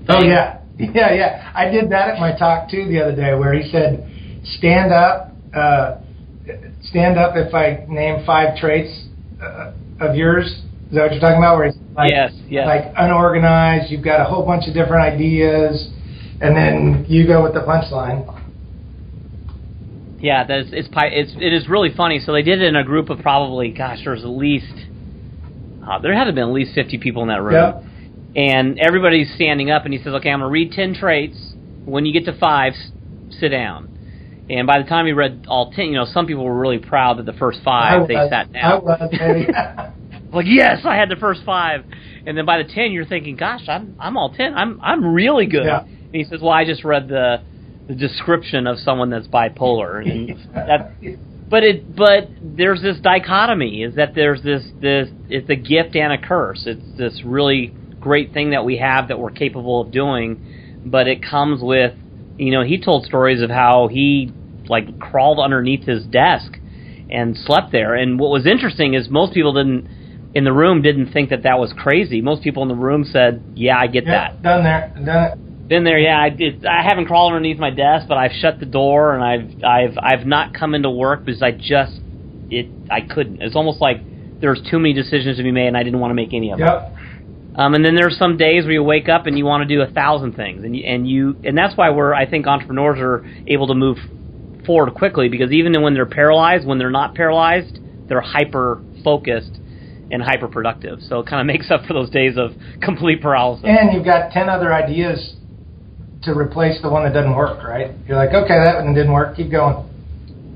Oh 0.09 0.23
yeah. 0.23 0.61
Yeah, 0.79 1.11
yeah. 1.11 1.51
I 1.55 1.71
did 1.71 1.89
that 1.89 2.09
at 2.09 2.19
my 2.19 2.37
talk 2.37 2.69
too 2.69 2.85
the 2.87 3.01
other 3.01 3.15
day 3.15 3.33
where 3.33 3.51
he 3.53 3.71
said 3.71 4.07
stand 4.59 4.93
up 4.93 5.31
uh 5.55 5.97
stand 6.83 7.17
up 7.17 7.35
if 7.35 7.53
I 7.53 7.85
name 7.87 8.25
five 8.25 8.57
traits 8.57 9.05
uh, 9.41 9.73
of 9.99 10.15
yours. 10.15 10.45
Is 10.45 10.93
that 10.93 11.01
what 11.01 11.11
you're 11.11 11.19
talking 11.19 11.37
about? 11.37 11.57
Where 11.57 11.65
he's 11.67 11.77
like, 11.95 12.11
Yes, 12.11 12.31
yes. 12.47 12.65
like 12.67 12.93
unorganized, 12.95 13.91
you've 13.91 14.03
got 14.05 14.21
a 14.21 14.23
whole 14.23 14.45
bunch 14.45 14.67
of 14.67 14.73
different 14.73 15.13
ideas, 15.13 15.89
and 16.41 16.55
then 16.55 17.05
you 17.09 17.27
go 17.27 17.43
with 17.43 17.53
the 17.53 17.61
punchline. 17.61 18.36
Yeah, 20.19 20.45
that's 20.45 20.69
it's 20.71 20.89
it's 20.91 21.33
it 21.39 21.53
is 21.53 21.67
really 21.67 21.93
funny. 21.95 22.19
So 22.19 22.33
they 22.33 22.41
did 22.41 22.61
it 22.61 22.67
in 22.67 22.75
a 22.75 22.83
group 22.83 23.09
of 23.09 23.19
probably 23.19 23.69
gosh, 23.69 23.99
there's 24.03 24.23
at 24.23 24.29
least 24.29 24.73
uh, 25.87 25.99
there 25.99 26.13
had 26.13 26.25
to 26.25 26.27
have 26.27 26.35
been 26.35 26.45
at 26.45 26.53
least 26.53 26.73
50 26.73 26.97
people 26.97 27.21
in 27.21 27.29
that 27.29 27.41
room. 27.41 27.53
Yep. 27.53 27.83
And 28.35 28.79
everybody's 28.79 29.33
standing 29.35 29.71
up, 29.71 29.85
and 29.85 29.93
he 29.93 29.99
says, 29.99 30.13
"Okay, 30.15 30.29
I'm 30.29 30.39
gonna 30.39 30.51
read 30.51 30.71
10 30.71 30.95
traits. 30.95 31.53
When 31.85 32.05
you 32.05 32.13
get 32.13 32.25
to 32.25 32.37
five, 32.37 32.73
sit 33.29 33.49
down." 33.49 33.89
And 34.49 34.65
by 34.65 34.81
the 34.81 34.87
time 34.87 35.05
he 35.05 35.11
read 35.11 35.45
all 35.47 35.71
10, 35.71 35.85
you 35.85 35.95
know, 35.95 36.05
some 36.05 36.25
people 36.25 36.45
were 36.45 36.57
really 36.57 36.77
proud 36.77 37.17
that 37.17 37.25
the 37.25 37.33
first 37.33 37.59
five 37.63 38.03
I 38.03 38.07
they 38.07 38.15
was, 38.15 38.29
sat 38.29 38.47
I 38.49 38.59
down. 38.59 38.83
was, 38.83 39.93
like 40.33 40.45
yes, 40.47 40.81
I 40.85 40.95
had 40.95 41.09
the 41.09 41.15
first 41.15 41.41
five, 41.45 41.83
and 42.25 42.37
then 42.37 42.45
by 42.45 42.61
the 42.61 42.69
ten, 42.69 42.91
you're 42.91 43.05
thinking, 43.05 43.35
gosh, 43.35 43.67
I'm 43.67 43.95
I'm 43.99 44.17
all 44.17 44.33
ten. 44.33 44.53
I'm 44.55 44.79
I'm 44.81 45.13
really 45.13 45.45
good. 45.45 45.65
Yeah. 45.65 45.83
And 45.83 46.15
he 46.15 46.23
says, 46.23 46.41
well, 46.41 46.53
I 46.53 46.65
just 46.65 46.83
read 46.83 47.07
the 47.07 47.41
the 47.87 47.95
description 47.95 48.67
of 48.67 48.79
someone 48.79 49.09
that's 49.09 49.27
bipolar, 49.27 50.01
and 50.01 50.37
that. 50.53 50.91
But 51.49 51.63
it 51.63 51.95
but 51.95 52.29
there's 52.41 52.81
this 52.81 52.97
dichotomy 52.99 53.83
is 53.83 53.95
that 53.95 54.13
there's 54.13 54.41
this 54.43 54.63
this 54.81 55.07
it's 55.29 55.49
a 55.49 55.55
gift 55.55 55.95
and 55.95 56.11
a 56.11 56.17
curse. 56.17 56.63
It's 56.65 56.97
this 56.97 57.21
really 57.23 57.73
great 57.99 58.33
thing 58.33 58.51
that 58.51 58.65
we 58.65 58.77
have 58.77 59.07
that 59.07 59.19
we're 59.19 59.31
capable 59.31 59.81
of 59.81 59.91
doing, 59.91 60.83
but 60.85 61.07
it 61.07 61.23
comes 61.23 61.61
with 61.61 61.93
you 62.37 62.51
know 62.51 62.63
he 62.63 62.79
told 62.79 63.05
stories 63.05 63.41
of 63.41 63.49
how 63.49 63.87
he 63.87 64.31
like 64.67 64.99
crawled 64.99 65.39
underneath 65.39 65.85
his 65.85 66.03
desk 66.05 66.57
and 67.09 67.37
slept 67.37 67.71
there. 67.71 67.95
And 67.95 68.19
what 68.19 68.29
was 68.29 68.45
interesting 68.45 68.93
is 68.93 69.09
most 69.09 69.33
people 69.33 69.53
didn't 69.53 69.87
in 70.33 70.43
the 70.43 70.51
room 70.51 70.81
didn't 70.81 71.13
think 71.13 71.29
that 71.29 71.43
that 71.43 71.57
was 71.57 71.73
crazy. 71.77 72.21
Most 72.21 72.43
people 72.43 72.61
in 72.63 72.69
the 72.69 72.75
room 72.75 73.05
said, 73.05 73.41
"Yeah, 73.55 73.77
I 73.77 73.87
get 73.87 74.05
yeah, 74.05 74.33
that." 74.33 74.43
done 74.43 74.63
there, 74.63 74.93
done 75.05 75.23
it. 75.23 75.46
Been 75.67 75.83
there, 75.83 75.99
yeah. 75.99 76.19
I 76.19 76.29
did. 76.29 76.65
I 76.65 76.81
haven't 76.81 77.07
crawled 77.07 77.33
underneath 77.33 77.59
my 77.59 77.71
desk, 77.71 78.07
but 78.07 78.17
I've 78.17 78.31
shut 78.31 78.59
the 78.59 78.65
door 78.65 79.13
and 79.13 79.23
I've 79.23 79.63
I've 79.63 79.97
I've 80.01 80.25
not 80.25 80.53
come 80.53 80.73
into 80.73 80.89
work 80.89 81.25
because 81.25 81.43
I 81.43 81.51
just 81.51 81.99
it 82.49 82.67
I 82.89 83.01
couldn't. 83.01 83.41
It's 83.41 83.55
almost 83.55 83.81
like 83.81 83.97
there's 84.39 84.61
too 84.71 84.79
many 84.79 84.93
decisions 84.93 85.37
to 85.37 85.43
be 85.43 85.51
made 85.51 85.67
and 85.67 85.75
I 85.75 85.83
didn't 85.83 85.99
want 85.99 86.11
to 86.11 86.15
make 86.15 86.33
any 86.33 86.51
of 86.51 86.59
them. 86.59 86.67
Yep. 86.67 86.93
Um, 87.57 87.73
and 87.73 87.83
then 87.83 87.95
there's 87.95 88.17
some 88.17 88.37
days 88.37 88.63
where 88.63 88.73
you 88.73 88.83
wake 88.83 89.09
up 89.09 89.25
and 89.25 89.37
you 89.37 89.43
want 89.43 89.67
to 89.67 89.75
do 89.75 89.81
a 89.81 89.91
thousand 89.91 90.33
things, 90.35 90.63
and 90.63 90.75
you, 90.75 90.83
and 90.85 91.09
you 91.09 91.35
and 91.43 91.57
that's 91.57 91.75
why 91.75 91.89
we're 91.89 92.13
I 92.13 92.29
think 92.29 92.47
entrepreneurs 92.47 92.99
are 92.99 93.25
able 93.47 93.67
to 93.67 93.73
move 93.73 93.97
forward 94.65 94.93
quickly 94.93 95.27
because 95.27 95.51
even 95.51 95.81
when 95.81 95.93
they're 95.93 96.05
paralyzed, 96.05 96.65
when 96.65 96.77
they're 96.77 96.91
not 96.91 97.15
paralyzed, 97.15 97.79
they're 98.07 98.21
hyper 98.21 98.81
focused 99.03 99.59
and 100.11 100.21
hyper 100.21 100.47
productive. 100.47 100.99
So 101.01 101.19
it 101.19 101.27
kind 101.27 101.41
of 101.41 101.47
makes 101.53 101.71
up 101.71 101.85
for 101.85 101.93
those 101.93 102.09
days 102.09 102.37
of 102.37 102.51
complete 102.81 103.21
paralysis. 103.21 103.65
And 103.67 103.91
you've 103.91 104.05
got 104.05 104.31
ten 104.31 104.47
other 104.47 104.71
ideas 104.71 105.35
to 106.27 106.37
replace 106.37 106.81
the 106.81 106.89
one 106.89 107.03
that 107.03 107.13
doesn't 107.13 107.35
work, 107.35 107.63
right? 107.63 107.91
You're 108.07 108.17
like, 108.17 108.33
okay, 108.33 108.59
that 108.63 108.83
one 108.83 108.93
didn't 108.93 109.11
work. 109.11 109.35
Keep 109.35 109.51
going. 109.51 109.89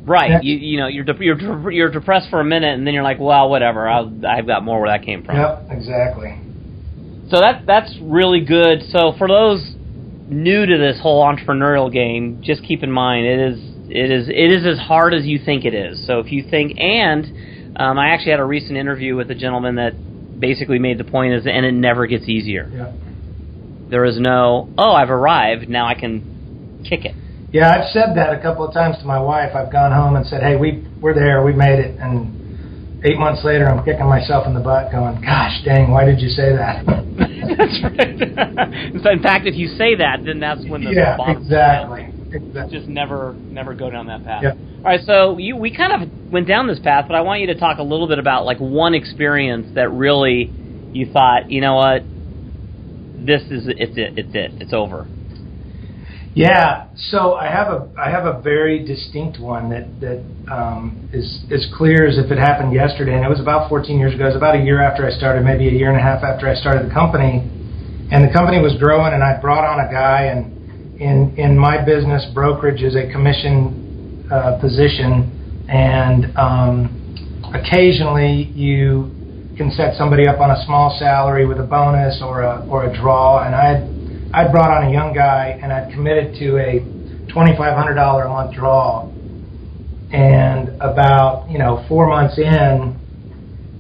Right. 0.06 0.32
Yeah. 0.32 0.40
You 0.42 0.56
you 0.56 0.78
know 0.80 0.88
you're 0.88 1.04
de- 1.04 1.24
you're 1.24 1.36
de- 1.36 1.76
you're 1.76 1.92
depressed 1.92 2.30
for 2.30 2.40
a 2.40 2.46
minute, 2.46 2.74
and 2.74 2.86
then 2.86 2.94
you're 2.94 3.04
like, 3.04 3.20
well, 3.20 3.50
whatever. 3.50 3.88
I'll, 3.88 4.12
I've 4.26 4.48
got 4.48 4.64
more 4.64 4.82
where 4.82 4.90
that 4.90 5.06
came 5.06 5.24
from. 5.24 5.38
Yep, 5.38 5.68
exactly. 5.70 6.40
So 7.30 7.40
that 7.40 7.66
that's 7.66 7.96
really 8.02 8.44
good. 8.44 8.84
So 8.90 9.14
for 9.18 9.28
those 9.28 9.62
new 10.28 10.66
to 10.66 10.78
this 10.78 11.00
whole 11.02 11.24
entrepreneurial 11.24 11.92
game, 11.92 12.42
just 12.44 12.64
keep 12.64 12.84
in 12.84 12.92
mind 12.92 13.28
it 13.28 13.54
is 13.54 13.60
it 13.90 14.12
is 14.12 14.28
it 14.28 14.52
is 14.52 14.66
as 14.66 14.80
hard 14.80 15.14
as 15.14 15.26
you 15.26 15.40
think 15.44 15.66
it 15.66 15.74
is. 15.74 16.06
So 16.08 16.20
if 16.20 16.32
you 16.32 16.44
think 16.50 16.80
and 16.80 17.78
um, 17.78 18.00
I 18.00 18.10
actually 18.10 18.32
had 18.32 18.40
a 18.40 18.46
recent 18.46 18.78
interview 18.78 19.16
with 19.16 19.30
a 19.30 19.36
gentleman 19.36 19.76
that 19.76 19.94
basically 20.40 20.80
made 20.80 20.98
the 20.98 21.04
point 21.04 21.34
is 21.34 21.46
and 21.46 21.66
it 21.66 21.74
never 21.74 22.08
gets 22.08 22.28
easier. 22.28 22.68
Yep. 22.74 23.11
There 23.92 24.06
is 24.06 24.18
no 24.18 24.70
oh 24.78 24.94
I've 24.94 25.10
arrived 25.10 25.68
now 25.70 25.86
I 25.86 25.96
can 25.96 26.82
kick 26.88 27.06
it. 27.06 27.14
Yeah, 27.52 27.70
I've 27.70 27.92
said 27.92 28.16
that 28.16 28.34
a 28.34 28.42
couple 28.42 28.66
of 28.66 28.74
times 28.74 28.98
to 29.00 29.06
my 29.06 29.20
wife. 29.20 29.54
I've 29.54 29.72
gone 29.72 29.92
home 29.92 30.16
and 30.16 30.26
said, 30.26 30.42
"Hey, 30.42 30.56
we 30.56 30.88
we're 31.02 31.14
there. 31.14 31.44
We 31.44 31.52
made 31.52 31.80
it." 31.80 32.00
And 32.00 33.04
eight 33.04 33.20
months 33.20 33.44
later, 33.44 33.68
I'm 33.68 33.84
kicking 33.84 34.08
myself 34.08 34.48
in 34.48 34.54
the 34.54 34.62
butt, 34.62 34.92
going, 34.92 35.20
"Gosh, 35.22 35.62
dang, 35.66 35.92
why 35.92 36.06
did 36.06 36.22
you 36.22 36.30
say 36.30 36.56
that?" 36.56 36.86
that's 37.58 37.84
right. 37.84 39.04
so 39.04 39.10
in 39.12 39.22
fact, 39.22 39.46
if 39.46 39.56
you 39.56 39.68
say 39.68 39.96
that, 39.96 40.24
then 40.24 40.40
that's 40.40 40.66
when 40.66 40.86
the 40.86 40.92
yeah, 40.92 41.18
exactly. 41.30 42.08
Exactly. 42.32 42.80
just 42.80 42.88
never 42.88 43.34
never 43.34 43.76
go 43.76 43.90
down 43.90 44.08
that 44.08 44.24
path. 44.24 44.44
Yep. 44.44 44.58
All 44.78 44.84
right, 44.84 45.02
so 45.06 45.38
you 45.38 45.58
we 45.58 45.76
kind 45.76 45.92
of 45.92 46.32
went 46.32 46.48
down 46.48 46.68
this 46.68 46.80
path, 46.80 47.06
but 47.10 47.16
I 47.16 47.22
want 47.22 47.42
you 47.42 47.48
to 47.48 47.60
talk 47.60 47.80
a 47.80 47.84
little 47.84 48.08
bit 48.08 48.20
about 48.20 48.46
like 48.46 48.60
one 48.60 48.94
experience 48.94 49.76
that 49.76 49.92
really 49.92 50.50
you 50.94 51.12
thought, 51.12 51.52
you 51.52 51.60
know 51.60 51.76
what, 51.76 52.04
this 53.26 53.42
is 53.44 53.68
it's 53.68 53.98
it, 53.98 54.18
it's 54.18 54.36
it, 54.36 54.52
it's 54.62 54.74
over. 54.74 55.08
Yeah, 56.34 56.88
so 56.96 57.34
I 57.34 57.48
have 57.48 57.68
a 57.68 57.90
I 58.00 58.10
have 58.10 58.26
a 58.26 58.42
very 58.42 58.86
distinct 58.86 59.40
one 59.40 59.70
that 59.70 60.00
that 60.00 60.24
um, 60.50 61.10
is 61.12 61.44
as 61.52 61.68
clear 61.76 62.08
as 62.08 62.18
if 62.18 62.32
it 62.32 62.38
happened 62.38 62.74
yesterday, 62.74 63.16
and 63.16 63.26
it 63.26 63.30
was 63.30 63.42
about 63.42 63.68
14 63.68 64.00
years 64.00 64.14
ago. 64.14 64.24
It 64.24 64.28
was 64.28 64.36
about 64.38 64.56
a 64.56 64.64
year 64.64 64.82
after 64.82 65.06
I 65.06 65.12
started, 65.12 65.44
maybe 65.44 65.68
a 65.68 65.72
year 65.72 65.90
and 65.92 66.00
a 66.00 66.04
half 66.04 66.24
after 66.24 66.48
I 66.48 66.56
started 66.56 66.90
the 66.90 66.94
company, 66.94 67.44
and 68.12 68.24
the 68.24 68.32
company 68.32 68.62
was 68.62 68.76
growing, 68.80 69.14
and 69.14 69.22
I 69.22 69.42
brought 69.42 69.66
on 69.66 69.86
a 69.86 69.92
guy, 69.92 70.32
and 70.32 71.02
in 71.02 71.36
in 71.38 71.58
my 71.58 71.84
business, 71.84 72.24
brokerage 72.34 72.82
is 72.82 72.96
a 72.96 73.12
commission 73.12 74.26
uh, 74.32 74.58
position, 74.62 75.66
and 75.68 76.32
um, 76.38 76.96
occasionally 77.54 78.44
you 78.56 79.21
can 79.62 79.72
set 79.72 79.96
somebody 79.96 80.28
up 80.28 80.40
on 80.40 80.50
a 80.50 80.66
small 80.66 80.98
salary 80.98 81.46
with 81.46 81.60
a 81.60 81.64
bonus 81.64 82.20
or 82.24 82.42
a 82.42 82.66
or 82.68 82.86
a 82.86 82.98
draw, 82.98 83.46
and 83.46 83.54
I 83.54 83.86
I 84.34 84.52
brought 84.52 84.72
on 84.72 84.90
a 84.90 84.92
young 84.92 85.14
guy 85.14 85.60
and 85.62 85.72
I'd 85.72 85.94
committed 85.94 86.34
to 86.40 86.58
a 86.58 86.80
$2,500 87.30 88.26
a 88.26 88.30
month 88.30 88.56
draw. 88.56 89.08
And 90.12 90.70
about, 90.82 91.50
you 91.50 91.60
know, 91.60 91.86
four 91.88 92.08
months 92.08 92.38
in, 92.38 92.98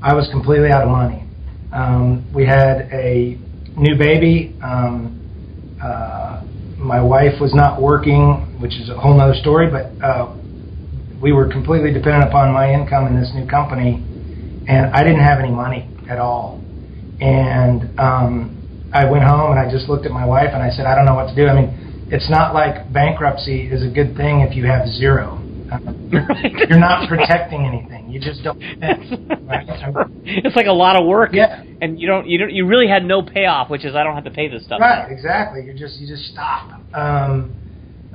I 0.03 0.13
was 0.13 0.27
completely 0.29 0.69
out 0.69 0.83
of 0.83 0.89
money. 0.89 1.23
Um, 1.73 2.31
we 2.33 2.45
had 2.45 2.89
a 2.91 3.38
new 3.75 3.97
baby. 3.97 4.55
Um, 4.61 5.77
uh, 5.81 6.43
my 6.77 7.01
wife 7.01 7.39
was 7.41 7.53
not 7.53 7.81
working, 7.81 8.59
which 8.59 8.75
is 8.75 8.89
a 8.89 9.00
whole 9.00 9.17
nother 9.17 9.35
story, 9.35 9.69
but 9.71 9.91
uh, 10.05 10.35
we 11.21 11.31
were 11.31 11.47
completely 11.50 11.91
dependent 11.91 12.25
upon 12.25 12.53
my 12.53 12.71
income 12.71 13.07
in 13.07 13.19
this 13.19 13.31
new 13.33 13.47
company. 13.47 14.05
And 14.71 14.95
I 14.95 15.03
didn't 15.03 15.19
have 15.19 15.39
any 15.39 15.51
money 15.51 15.89
at 16.09 16.17
all. 16.17 16.63
And 17.19 17.99
um, 17.99 18.89
I 18.93 19.03
went 19.09 19.25
home 19.25 19.51
and 19.51 19.59
I 19.59 19.69
just 19.69 19.89
looked 19.89 20.05
at 20.05 20.11
my 20.13 20.25
wife 20.25 20.51
and 20.53 20.63
I 20.63 20.69
said, 20.69 20.85
I 20.85 20.95
don't 20.95 21.05
know 21.05 21.15
what 21.15 21.27
to 21.27 21.35
do. 21.35 21.47
I 21.47 21.53
mean, 21.53 22.07
it's 22.09 22.29
not 22.29 22.53
like 22.53 22.91
bankruptcy 22.93 23.67
is 23.67 23.83
a 23.83 23.89
good 23.89 24.15
thing 24.15 24.41
if 24.41 24.55
you 24.55 24.65
have 24.67 24.87
zero. 24.87 25.37
Uh, 25.71 25.79
you're 26.69 26.79
not 26.79 27.07
protecting 27.09 27.65
anything. 27.65 28.09
You 28.09 28.19
just 28.19 28.43
don't. 28.43 28.59
Right? 28.59 29.67
It's 30.23 30.55
like 30.55 30.67
a 30.67 30.71
lot 30.71 30.99
of 30.99 31.07
work, 31.07 31.31
Yeah. 31.33 31.63
and 31.81 31.99
you 31.99 32.07
don't 32.07 32.27
you 32.27 32.37
don't 32.37 32.51
you 32.51 32.65
really 32.67 32.87
had 32.87 33.03
no 33.03 33.21
payoff, 33.23 33.69
which 33.69 33.83
is 33.83 33.95
I 33.95 34.03
don't 34.03 34.13
have 34.15 34.23
to 34.25 34.31
pay 34.31 34.47
this 34.47 34.63
stuff. 34.65 34.79
Right, 34.79 35.11
exactly. 35.11 35.63
You 35.65 35.73
just 35.73 35.99
you 35.99 36.07
just 36.07 36.31
stop. 36.31 36.79
Um, 36.93 37.53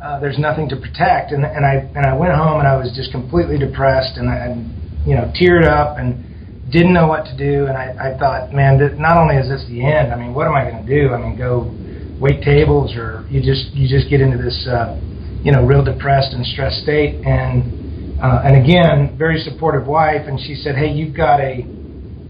uh, 0.02 0.20
there's 0.20 0.38
nothing 0.38 0.68
to 0.70 0.76
protect, 0.76 1.32
and 1.32 1.44
and 1.44 1.64
I 1.66 1.74
and 1.96 2.06
I 2.06 2.14
went 2.16 2.32
home 2.34 2.60
and 2.60 2.68
I 2.68 2.76
was 2.76 2.92
just 2.94 3.10
completely 3.10 3.58
depressed 3.58 4.16
and 4.18 4.30
I 4.30 4.36
and, 4.36 5.06
you 5.06 5.14
know 5.16 5.32
teared 5.40 5.66
up 5.66 5.98
and 5.98 6.24
didn't 6.68 6.92
know 6.92 7.06
what 7.06 7.24
to 7.26 7.36
do, 7.36 7.66
and 7.66 7.76
I, 7.76 8.14
I 8.14 8.18
thought, 8.18 8.52
man, 8.52 8.78
not 8.98 9.16
only 9.16 9.36
is 9.36 9.48
this 9.48 9.64
the 9.68 9.84
end. 9.84 10.12
I 10.12 10.16
mean, 10.16 10.34
what 10.34 10.46
am 10.46 10.54
I 10.54 10.68
going 10.68 10.84
to 10.84 10.88
do? 10.88 11.14
I 11.14 11.18
mean, 11.18 11.36
go 11.36 11.70
wait 12.18 12.42
tables, 12.42 12.94
or 12.96 13.24
you 13.30 13.40
just 13.40 13.70
you 13.74 13.86
just 13.88 14.10
get 14.10 14.20
into 14.20 14.38
this, 14.38 14.66
uh, 14.66 14.98
you 15.42 15.52
know, 15.52 15.64
real 15.64 15.84
depressed 15.84 16.32
and 16.32 16.44
stressed 16.44 16.82
state. 16.82 17.22
And 17.24 18.18
uh, 18.20 18.42
and 18.44 18.56
again, 18.56 19.16
very 19.16 19.38
supportive 19.38 19.86
wife, 19.86 20.26
and 20.26 20.40
she 20.40 20.54
said, 20.54 20.74
hey, 20.74 20.90
you've 20.90 21.14
got 21.14 21.40
a 21.40 21.62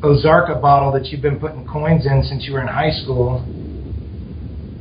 Ozarka 0.02 0.60
bottle 0.60 0.92
that 0.92 1.06
you've 1.06 1.22
been 1.22 1.38
putting 1.40 1.66
coins 1.66 2.04
in 2.04 2.22
since 2.24 2.44
you 2.44 2.52
were 2.52 2.60
in 2.60 2.68
high 2.68 2.92
school. 3.02 3.40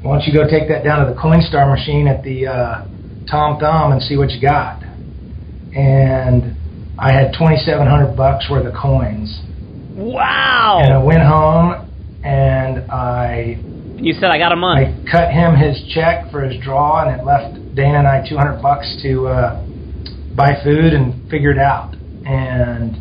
Why 0.02 0.20
don't 0.20 0.28
you 0.28 0.34
go 0.34 0.50
take 0.50 0.68
that 0.70 0.84
down 0.84 1.06
to 1.06 1.14
the 1.14 1.20
Coinstar 1.20 1.70
machine 1.70 2.08
at 2.08 2.24
the 2.24 2.48
uh, 2.48 2.86
Tom 3.30 3.58
Thumb 3.60 3.92
and 3.92 4.02
see 4.02 4.18
what 4.18 4.30
you 4.32 4.42
got? 4.42 4.84
And 5.74 6.55
I 6.98 7.12
had 7.12 7.34
2,700 7.34 8.16
bucks 8.16 8.46
worth 8.50 8.66
of 8.66 8.74
coins. 8.74 9.42
Wow! 9.96 10.82
And 10.84 10.94
I 10.94 11.04
went 11.04 11.22
home 11.22 11.88
and 12.24 12.92
I 12.92 13.66
you 13.98 14.14
said 14.14 14.26
I 14.26 14.38
got 14.38 14.52
a 14.52 14.58
month. 14.58 14.80
I 14.80 15.10
cut 15.10 15.32
him 15.32 15.56
his 15.56 15.82
check 15.94 16.30
for 16.32 16.42
his 16.42 16.62
draw, 16.62 17.02
and 17.08 17.20
it 17.20 17.26
left 17.26 17.60
Dan 17.74 17.96
and 17.96 18.08
I 18.08 18.28
200 18.28 18.62
bucks 18.62 18.98
to 19.04 19.28
uh, 19.28 19.66
buy 20.34 20.58
food 20.64 20.94
and 20.94 21.30
figure 21.30 21.52
it 21.52 21.58
out. 21.58 21.96
And 22.26 22.98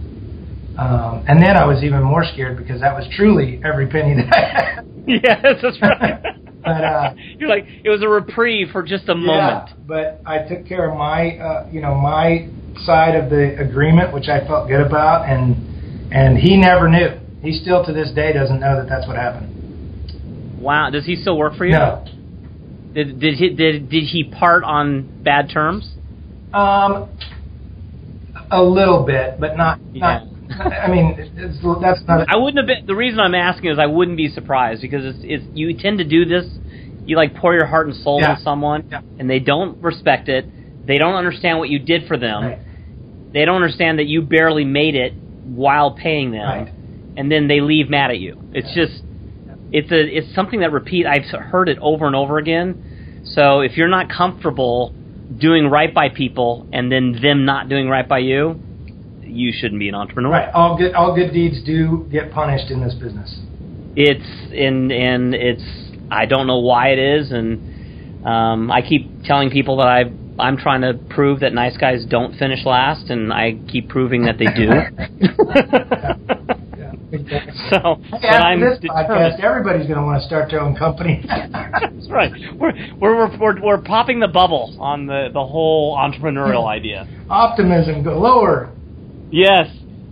um, 0.77 1.25
and 1.27 1.43
then 1.43 1.57
I 1.57 1.67
was 1.67 1.83
even 1.83 2.03
more 2.03 2.25
scared 2.25 2.57
because 2.57 2.81
that 2.81 2.95
was 2.95 3.07
truly 3.17 3.61
every 3.65 3.89
penny 3.89 4.15
that 4.15 4.37
I 4.37 4.41
had. 4.41 4.85
yes, 5.07 5.59
that's 5.63 5.81
right. 5.83 6.21
But, 6.65 6.83
uh, 6.83 7.15
You're 7.39 7.51
like 7.51 7.67
it 7.85 7.91
was 7.91 8.03
a 8.03 8.09
reprieve 8.09 8.69
for 8.73 8.83
just 8.83 9.07
a 9.11 9.15
moment. 9.15 9.69
Yeah, 9.69 9.75
but 9.87 10.23
I 10.25 10.39
took 10.49 10.67
care 10.67 10.91
of 10.91 10.97
my, 10.97 11.37
uh, 11.37 11.67
you 11.71 11.83
know, 11.83 11.95
my 11.95 12.55
side 12.85 13.15
of 13.15 13.31
the 13.31 13.59
agreement, 13.61 14.13
which 14.13 14.29
I 14.29 14.47
felt 14.47 14.69
good 14.69 14.81
about, 14.81 15.29
and 15.29 16.13
and 16.13 16.39
he 16.39 16.57
never 16.57 16.89
knew. 16.89 17.19
He 17.43 17.53
still 17.53 17.85
to 17.85 17.93
this 17.93 18.11
day 18.13 18.33
doesn't 18.33 18.61
know 18.61 18.77
that 18.77 18.89
that's 18.89 19.07
what 19.07 19.17
happened. 19.17 20.61
Wow. 20.61 20.91
Does 20.91 21.05
he 21.05 21.17
still 21.17 21.37
work 21.37 21.57
for 21.57 21.67
you? 21.67 21.73
No. 21.73 22.05
Did 22.95 23.21
did 23.21 23.35
he 23.35 23.51
did 23.51 23.89
did 23.91 24.05
he 24.05 24.25
part 24.25 24.65
on 24.65 25.23
bad 25.23 25.51
terms? 25.51 25.91
Um, 26.53 27.09
a 28.51 28.63
little 28.63 29.05
bit, 29.05 29.41
but 29.41 29.57
not. 29.57 29.81
not 29.93 30.23
I 30.51 30.89
mean, 30.89 31.17
it's, 31.19 31.59
that's 31.81 32.07
not. 32.07 32.29
I 32.29 32.37
wouldn't 32.37 32.59
have 32.59 32.67
been. 32.67 32.87
The 32.87 32.95
reason 32.95 33.19
I'm 33.19 33.35
asking 33.35 33.71
is 33.71 33.79
I 33.79 33.87
wouldn't 33.87 34.17
be 34.17 34.29
surprised 34.29 34.83
because 34.83 35.05
it's 35.05 35.19
it's 35.23 35.45
you 35.55 35.77
tend 35.77 35.99
to 35.99 36.05
do 36.05 36.25
this. 36.25 36.45
You 37.05 37.17
like 37.17 37.35
pour 37.37 37.55
your 37.55 37.67
heart 37.67 37.87
and 37.89 37.97
soul 37.97 38.21
Yeah. 38.21 38.31
into 38.33 38.43
someone, 38.43 38.89
Yeah. 38.91 39.01
and 39.19 39.29
they 39.29 39.41
don't 39.41 39.83
respect 39.83 40.29
it. 40.29 40.47
They 40.87 40.99
don't 40.99 41.15
understand 41.15 41.59
what 41.59 41.69
you 41.69 41.79
did 41.79 42.07
for 42.07 42.17
them. 42.17 42.45
Right. 42.45 42.59
They 43.33 43.45
don't 43.45 43.57
understand 43.57 43.99
that 43.99 44.07
you 44.07 44.23
barely 44.23 44.65
made 44.65 44.95
it 44.95 45.13
while 45.45 45.93
paying 45.93 46.31
them, 46.31 46.47
Right. 46.47 46.73
and 47.17 47.31
then 47.31 47.49
they 47.49 47.61
leave 47.61 47.91
mad 47.91 48.11
at 48.11 48.19
you. 48.21 48.39
It's 48.53 48.73
just 48.75 49.03
it's 49.73 49.91
a 49.91 50.01
it's 50.01 50.35
something 50.35 50.61
that 50.61 50.73
repeat. 50.73 51.07
I've 51.07 51.25
heard 51.25 51.69
it 51.69 51.79
over 51.81 52.07
and 52.07 52.15
over 52.15 52.39
again. 52.39 53.23
So 53.25 53.61
if 53.61 53.77
you're 53.77 53.89
not 53.89 54.09
comfortable 54.09 54.95
doing 55.39 55.69
right 55.69 55.93
by 55.93 56.11
people 56.11 56.67
and 56.73 56.93
then 56.93 57.19
them 57.21 57.45
not 57.45 57.69
doing 57.69 57.89
right 57.89 58.07
by 58.09 58.19
you, 58.19 58.61
you 59.23 59.53
shouldn't 59.53 59.81
be 59.81 59.89
an 59.89 59.95
entrepreneur. 59.95 60.31
Right. 60.31 60.55
All 60.55 60.77
good. 60.77 60.95
All 60.95 61.15
good 61.15 61.33
deeds 61.33 61.63
do 61.65 62.07
get 62.13 62.31
punished 62.31 62.71
in 62.71 62.81
this 62.81 62.95
business. 62.95 63.37
It's 63.97 64.53
and 64.53 64.93
and 64.93 65.35
it's 65.35 65.65
I 66.11 66.27
don't 66.27 66.47
know 66.47 66.59
why 66.59 66.89
it 66.91 66.99
is, 66.99 67.33
and 67.33 68.25
um, 68.27 68.71
I 68.71 68.83
keep 68.83 69.25
telling 69.25 69.51
people 69.51 69.79
that 69.79 69.89
I 69.89 70.05
I'm 70.39 70.57
trying 70.57 70.81
to 70.83 70.95
prove 71.15 71.41
that 71.41 71.53
nice 71.53 71.77
guys 71.77 72.05
don't 72.05 72.37
finish 72.37 72.65
last, 72.65 73.11
and 73.11 73.33
I 73.33 73.59
keep 73.69 73.89
proving 73.89 74.25
that 74.25 74.39
they 74.39 74.47
do. 74.47 74.69
Yeah. 74.69 76.15
so, 77.71 77.97
hey, 78.03 78.29
but 78.31 78.43
I'm 78.43 78.61
this 78.61 78.79
podcast, 78.81 79.39
everybody's 79.41 79.87
going 79.87 79.99
to 79.99 80.05
want 80.05 80.21
to 80.21 80.27
start 80.27 80.51
their 80.51 80.61
own 80.61 80.75
company. 80.75 81.25
That's 81.29 82.09
right. 82.09 82.33
We're, 82.59 82.73
we're 82.99 83.39
we're 83.39 83.63
we're 83.63 83.83
popping 83.83 84.19
the 84.19 84.29
bubble 84.29 84.77
on 84.81 85.07
the 85.07 85.29
the 85.33 85.45
whole 85.45 85.97
entrepreneurial 85.97 86.67
idea. 86.67 87.07
Optimism 87.31 88.03
go 88.03 88.19
lower. 88.19 88.73
Yes, 89.31 89.69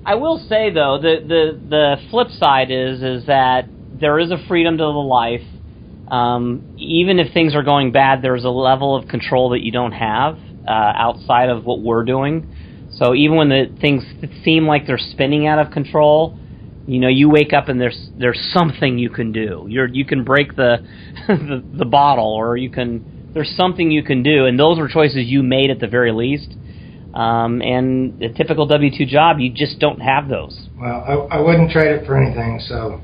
I 0.07 0.15
will 0.15 0.39
say 0.49 0.71
though 0.73 0.99
the 1.01 1.17
the 1.27 1.61
the 1.69 1.97
flip 2.11 2.29
side 2.31 2.71
is 2.71 3.03
is 3.03 3.27
that 3.27 3.69
there 4.01 4.19
is 4.19 4.31
a 4.31 4.39
freedom 4.49 4.77
to 4.77 4.85
the 4.85 4.89
life. 4.89 5.43
Um, 6.11 6.75
even 6.79 7.19
if 7.19 7.33
things 7.33 7.55
are 7.55 7.63
going 7.63 7.93
bad, 7.93 8.23
there's 8.23 8.45
a 8.45 8.51
level 8.51 8.97
of 8.97 9.09
control 9.09 9.51
that 9.51 9.61
you 9.61 9.73
don't 9.73 9.93
have 9.93 10.37
uh, 10.67 10.71
outside 10.71 11.49
of 11.49 11.65
what 11.65 11.81
we're 11.81 12.05
doing. 12.05 12.55
So 12.93 13.15
even 13.15 13.37
when 13.37 13.49
the 13.49 13.75
things 13.81 14.05
seem 14.45 14.67
like 14.67 14.87
they're 14.87 14.99
spinning 14.99 15.47
out 15.47 15.59
of 15.59 15.73
control, 15.73 16.39
you 16.87 17.01
know, 17.01 17.09
you 17.09 17.31
wake 17.31 17.53
up 17.53 17.69
and 17.69 17.81
there's 17.81 18.11
there's 18.19 18.51
something 18.53 18.99
you 18.99 19.09
can 19.09 19.33
do. 19.33 19.67
You're 19.69 19.87
you 19.87 20.05
can 20.05 20.25
break 20.25 20.57
the 20.57 20.85
the, 21.29 21.65
the 21.79 21.85
bottle, 21.85 22.33
or 22.35 22.57
you 22.57 22.71
can 22.71 23.31
there's 23.33 23.55
something 23.57 23.91
you 23.91 24.03
can 24.03 24.23
do, 24.23 24.47
and 24.47 24.59
those 24.59 24.79
were 24.79 24.89
choices 24.89 25.27
you 25.27 25.43
made 25.43 25.71
at 25.71 25.81
the 25.81 25.87
very 25.87 26.13
least. 26.13 26.53
Um, 27.15 27.61
and 27.61 28.23
a 28.23 28.33
typical 28.33 28.67
W 28.67 28.91
two 28.97 29.07
job, 29.07 29.39
you 29.39 29.53
just 29.53 29.79
don't 29.79 30.01
have 30.01 30.29
those. 30.29 30.69
Well, 30.79 31.29
I, 31.31 31.37
I 31.37 31.41
wouldn't 31.41 31.71
trade 31.71 31.93
it 31.93 32.07
for 32.07 32.21
anything. 32.21 32.61
So. 32.67 33.01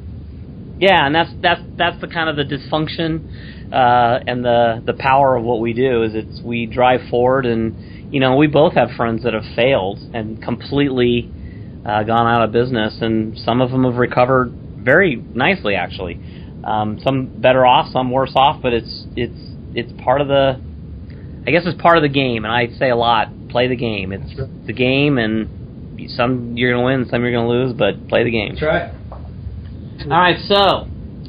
Yeah, 0.78 1.06
and 1.06 1.14
that's 1.14 1.30
that's 1.42 1.60
that's 1.76 2.00
the 2.00 2.06
kind 2.06 2.28
of 2.28 2.36
the 2.36 2.44
dysfunction 2.44 3.72
uh, 3.72 4.20
and 4.26 4.44
the 4.44 4.82
the 4.84 4.94
power 4.94 5.36
of 5.36 5.44
what 5.44 5.60
we 5.60 5.72
do 5.72 6.04
is 6.04 6.14
it's 6.14 6.40
we 6.42 6.66
drive 6.66 7.00
forward 7.10 7.46
and 7.46 7.98
you 8.10 8.20
know, 8.20 8.36
we 8.36 8.46
both 8.46 8.74
have 8.74 8.90
friends 8.96 9.24
that 9.24 9.34
have 9.34 9.44
failed 9.54 9.98
and 10.14 10.42
completely 10.42 11.30
uh, 11.84 12.02
gone 12.04 12.26
out 12.26 12.42
of 12.42 12.52
business, 12.52 12.98
and 13.00 13.38
some 13.38 13.60
of 13.60 13.70
them 13.70 13.84
have 13.84 13.96
recovered 13.96 14.52
very 14.78 15.16
nicely, 15.16 15.74
actually. 15.74 16.20
Um, 16.64 16.98
some 17.04 17.40
better 17.40 17.66
off, 17.66 17.92
some 17.92 18.10
worse 18.10 18.32
off, 18.34 18.62
but 18.62 18.72
it's 18.72 19.06
it's 19.14 19.38
it's 19.74 19.92
part 20.02 20.20
of 20.20 20.28
the, 20.28 20.60
I 21.46 21.50
guess 21.50 21.62
it's 21.66 21.80
part 21.80 21.98
of 21.98 22.02
the 22.02 22.08
game, 22.08 22.44
and 22.44 22.52
I 22.52 22.68
say 22.78 22.90
a 22.90 22.96
lot, 22.96 23.28
play 23.48 23.68
the 23.68 23.76
game. 23.76 24.12
It's 24.12 24.66
the 24.66 24.72
game, 24.72 25.18
and 25.18 26.10
some 26.10 26.56
you're 26.56 26.72
gonna 26.72 26.84
win, 26.84 27.06
some 27.10 27.22
you're 27.22 27.32
gonna 27.32 27.48
lose, 27.48 27.74
but 27.74 28.08
play 28.08 28.24
the 28.24 28.30
game. 28.30 28.54
That's 28.54 28.64
right. 28.64 28.92
All 30.00 30.10
right, 30.10 30.38
so 30.46 30.84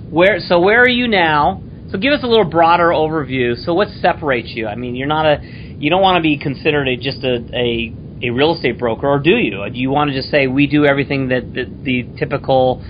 where 0.09 0.39
so 0.39 0.59
where 0.59 0.83
are 0.83 0.89
you 0.89 1.07
now? 1.07 1.63
So 1.91 1.97
give 1.97 2.13
us 2.13 2.23
a 2.23 2.27
little 2.27 2.45
broader 2.45 2.89
overview. 2.89 3.55
So 3.65 3.73
what 3.73 3.87
separates 3.99 4.49
you? 4.49 4.67
I 4.67 4.75
mean, 4.75 4.95
you're 4.95 5.07
not 5.07 5.25
a 5.25 5.41
you 5.41 5.89
don't 5.89 6.03
want 6.03 6.17
to 6.17 6.21
be 6.21 6.37
considered 6.37 6.87
a, 6.87 6.95
just 6.95 7.23
a, 7.23 7.37
a 7.51 7.93
a 8.21 8.29
real 8.29 8.53
estate 8.53 8.77
broker, 8.77 9.07
or 9.07 9.19
do 9.19 9.31
you? 9.31 9.67
Do 9.71 9.79
you 9.79 9.89
want 9.89 10.11
to 10.11 10.15
just 10.15 10.29
say 10.29 10.45
we 10.45 10.67
do 10.67 10.85
everything 10.85 11.29
that 11.29 11.51
the, 11.51 11.65
the 11.83 12.19
typical 12.19 12.85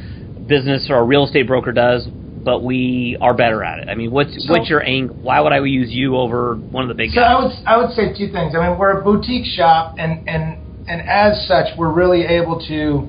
business 0.47 0.87
or 0.89 0.97
a 0.97 1.03
real 1.03 1.25
estate 1.25 1.47
broker 1.47 1.71
does, 1.71 2.05
but 2.07 2.61
we 2.61 3.17
are 3.21 3.33
better 3.33 3.63
at 3.63 3.79
it? 3.79 3.87
I 3.87 3.95
mean, 3.95 4.11
what's 4.11 4.35
so, 4.45 4.51
what's 4.51 4.69
your 4.69 4.83
angle? 4.83 5.15
Why 5.15 5.39
would 5.39 5.53
I 5.53 5.59
use 5.59 5.91
you 5.91 6.17
over 6.17 6.55
one 6.55 6.83
of 6.83 6.89
the 6.89 6.95
big 6.95 7.11
so 7.11 7.21
guys? 7.21 7.29
I 7.29 7.41
would 7.41 7.51
I 7.67 7.77
would 7.77 7.95
say 7.95 8.09
two 8.17 8.33
things. 8.33 8.53
I 8.53 8.67
mean, 8.67 8.77
we're 8.77 8.99
a 8.99 9.03
boutique 9.03 9.45
shop, 9.45 9.95
and 9.97 10.27
and 10.27 10.59
and 10.89 11.07
as 11.07 11.47
such, 11.47 11.77
we're 11.77 11.93
really 11.93 12.25
able 12.25 12.59
to 12.67 13.07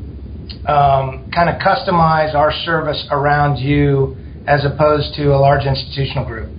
um, 0.67 1.31
kind 1.35 1.49
of 1.51 1.61
customize 1.61 2.35
our 2.35 2.53
service 2.65 3.07
around 3.11 3.59
you 3.59 4.17
as 4.47 4.65
opposed 4.65 5.15
to 5.17 5.35
a 5.35 5.39
large 5.39 5.67
institutional 5.67 6.25
group. 6.27 6.53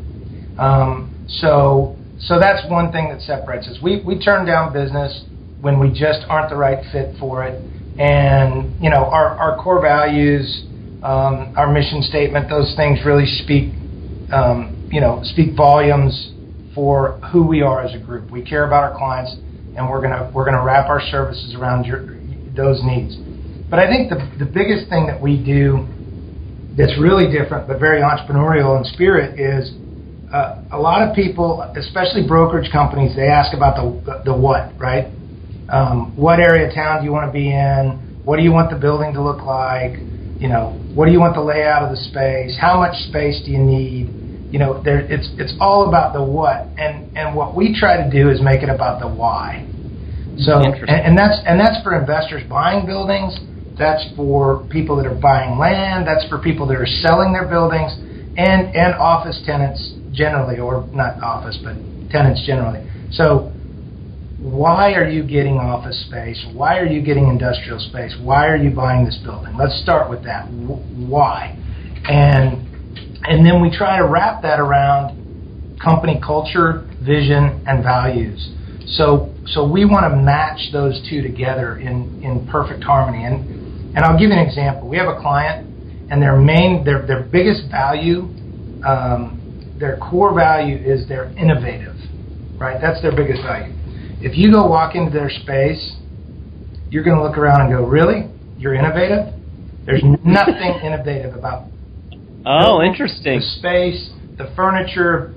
Um, 0.57 1.15
so 1.27 1.99
so 2.19 2.39
that's 2.39 2.67
one 2.69 2.91
thing 2.91 3.09
that 3.09 3.21
separates 3.21 3.67
us. 3.67 3.79
We 3.81 4.01
we 4.05 4.19
turn 4.19 4.45
down 4.45 4.73
business 4.73 5.25
when 5.59 5.79
we 5.79 5.89
just 5.91 6.21
aren't 6.29 6.49
the 6.49 6.55
right 6.55 6.83
fit 6.91 7.15
for 7.19 7.43
it, 7.43 7.65
and 7.97 8.75
you 8.81 8.89
know 8.89 9.05
our 9.05 9.35
our 9.37 9.57
core 9.63 9.81
values, 9.81 10.65
um, 11.01 11.53
our 11.57 11.71
mission 11.71 12.03
statement, 12.03 12.49
those 12.49 12.73
things 12.75 12.99
really 13.05 13.25
speak 13.25 13.75
um, 14.31 14.77
you 14.91 15.01
know 15.01 15.21
speak 15.23 15.55
volumes 15.55 16.33
for 16.75 17.19
who 17.31 17.47
we 17.47 17.61
are 17.61 17.83
as 17.83 17.93
a 17.95 17.99
group. 17.99 18.31
We 18.31 18.43
care 18.43 18.65
about 18.65 18.83
our 18.83 18.97
clients, 18.97 19.35
and 19.75 19.89
we're 19.89 20.01
gonna 20.01 20.31
we're 20.33 20.45
gonna 20.45 20.63
wrap 20.63 20.89
our 20.89 21.01
services 21.01 21.55
around 21.55 21.85
your, 21.85 22.05
those 22.55 22.81
needs. 22.83 23.17
But 23.71 23.79
I 23.79 23.87
think 23.87 24.09
the 24.09 24.19
the 24.45 24.51
biggest 24.51 24.89
thing 24.89 25.07
that 25.07 25.21
we 25.21 25.41
do 25.41 25.87
that's 26.77 26.99
really 26.99 27.31
different 27.31 27.67
but 27.67 27.79
very 27.79 28.01
entrepreneurial 28.01 28.77
in 28.77 28.83
spirit 28.83 29.39
is 29.39 29.71
uh, 30.31 30.63
a 30.71 30.79
lot 30.79 31.07
of 31.07 31.15
people, 31.15 31.61
especially 31.75 32.27
brokerage 32.27 32.71
companies, 32.71 33.15
they 33.15 33.27
ask 33.27 33.55
about 33.55 33.75
the 33.79 34.23
the 34.25 34.35
what, 34.35 34.73
right? 34.77 35.07
Um, 35.69 36.13
what 36.17 36.39
area 36.39 36.67
of 36.67 36.75
town 36.75 36.99
do 36.99 37.05
you 37.05 37.13
want 37.13 37.27
to 37.27 37.33
be 37.33 37.49
in? 37.49 37.99
What 38.25 38.37
do 38.37 38.43
you 38.43 38.51
want 38.51 38.69
the 38.71 38.77
building 38.77 39.13
to 39.13 39.23
look 39.23 39.41
like? 39.45 40.03
You 40.39 40.49
know, 40.49 40.77
what 40.93 41.05
do 41.05 41.11
you 41.13 41.19
want 41.19 41.35
the 41.35 41.41
layout 41.41 41.83
of 41.83 41.91
the 41.91 42.01
space? 42.11 42.57
How 42.59 42.77
much 42.79 42.95
space 43.07 43.41
do 43.45 43.51
you 43.51 43.59
need? 43.59 44.11
You 44.51 44.59
know, 44.59 44.81
there, 44.83 44.99
it's 44.99 45.29
it's 45.37 45.53
all 45.61 45.87
about 45.87 46.13
the 46.13 46.23
what, 46.23 46.67
and 46.77 47.15
and 47.15 47.35
what 47.35 47.55
we 47.55 47.73
try 47.77 48.03
to 48.03 48.09
do 48.11 48.29
is 48.29 48.41
make 48.41 48.63
it 48.63 48.69
about 48.69 48.99
the 48.99 49.07
why. 49.07 49.65
So, 50.37 50.59
and, 50.59 50.89
and 50.89 51.17
that's 51.17 51.39
and 51.45 51.59
that's 51.59 51.81
for 51.83 51.97
investors 51.97 52.43
buying 52.49 52.85
buildings. 52.85 53.37
That's 53.81 54.05
for 54.15 54.63
people 54.69 54.95
that 54.97 55.07
are 55.07 55.19
buying 55.19 55.57
land. 55.57 56.05
That's 56.05 56.29
for 56.29 56.37
people 56.37 56.67
that 56.67 56.77
are 56.77 56.85
selling 56.85 57.33
their 57.33 57.47
buildings, 57.47 57.91
and 58.37 58.69
and 58.75 58.93
office 58.93 59.41
tenants 59.43 59.93
generally, 60.13 60.59
or 60.59 60.87
not 60.93 61.21
office, 61.23 61.57
but 61.63 61.73
tenants 62.11 62.45
generally. 62.45 62.87
So, 63.11 63.51
why 64.37 64.93
are 64.93 65.09
you 65.09 65.23
getting 65.23 65.57
office 65.57 66.05
space? 66.07 66.45
Why 66.53 66.77
are 66.77 66.85
you 66.85 67.01
getting 67.01 67.27
industrial 67.27 67.79
space? 67.79 68.15
Why 68.21 68.47
are 68.47 68.55
you 68.55 68.69
buying 68.69 69.03
this 69.03 69.17
building? 69.23 69.57
Let's 69.57 69.81
start 69.81 70.11
with 70.11 70.23
that. 70.25 70.45
Why? 70.45 71.57
And 72.05 72.67
and 73.23 73.45
then 73.45 73.61
we 73.61 73.75
try 73.75 73.97
to 73.97 74.05
wrap 74.05 74.43
that 74.43 74.59
around 74.59 75.77
company 75.81 76.21
culture, 76.23 76.87
vision, 77.01 77.63
and 77.65 77.83
values. 77.83 78.49
So 78.85 79.33
so 79.47 79.67
we 79.67 79.85
want 79.85 80.05
to 80.11 80.15
match 80.15 80.71
those 80.71 81.01
two 81.09 81.21
together 81.21 81.77
in 81.77 82.21
in 82.23 82.47
perfect 82.47 82.83
harmony. 82.83 83.25
And 83.25 83.60
and 83.95 84.05
I'll 84.05 84.17
give 84.17 84.29
you 84.29 84.35
an 84.35 84.45
example. 84.45 84.87
We 84.87 84.97
have 84.97 85.07
a 85.07 85.19
client, 85.19 85.67
and 86.09 86.21
their 86.21 86.37
main 86.37 86.83
their 86.83 87.05
their 87.05 87.23
biggest 87.23 87.69
value 87.69 88.29
um, 88.85 89.37
their 89.79 89.97
core 89.97 90.33
value 90.33 90.77
is 90.77 91.07
they're 91.07 91.31
innovative, 91.37 91.95
right? 92.57 92.79
That's 92.79 93.01
their 93.01 93.15
biggest 93.15 93.41
value. 93.41 93.73
If 94.21 94.37
you 94.37 94.51
go 94.51 94.67
walk 94.67 94.95
into 94.95 95.11
their 95.11 95.29
space, 95.29 95.97
you're 96.89 97.03
going 97.03 97.17
to 97.17 97.23
look 97.23 97.37
around 97.37 97.61
and 97.61 97.71
go, 97.71 97.85
"Really? 97.85 98.29
You're 98.57 98.75
innovative?" 98.75 99.33
There's 99.85 100.03
nothing 100.23 100.79
innovative 100.83 101.35
about. 101.35 101.67
Oh, 102.45 102.81
interesting. 102.81 103.39
The 103.39 103.45
space, 103.59 104.09
the 104.37 104.51
furniture, 104.55 105.33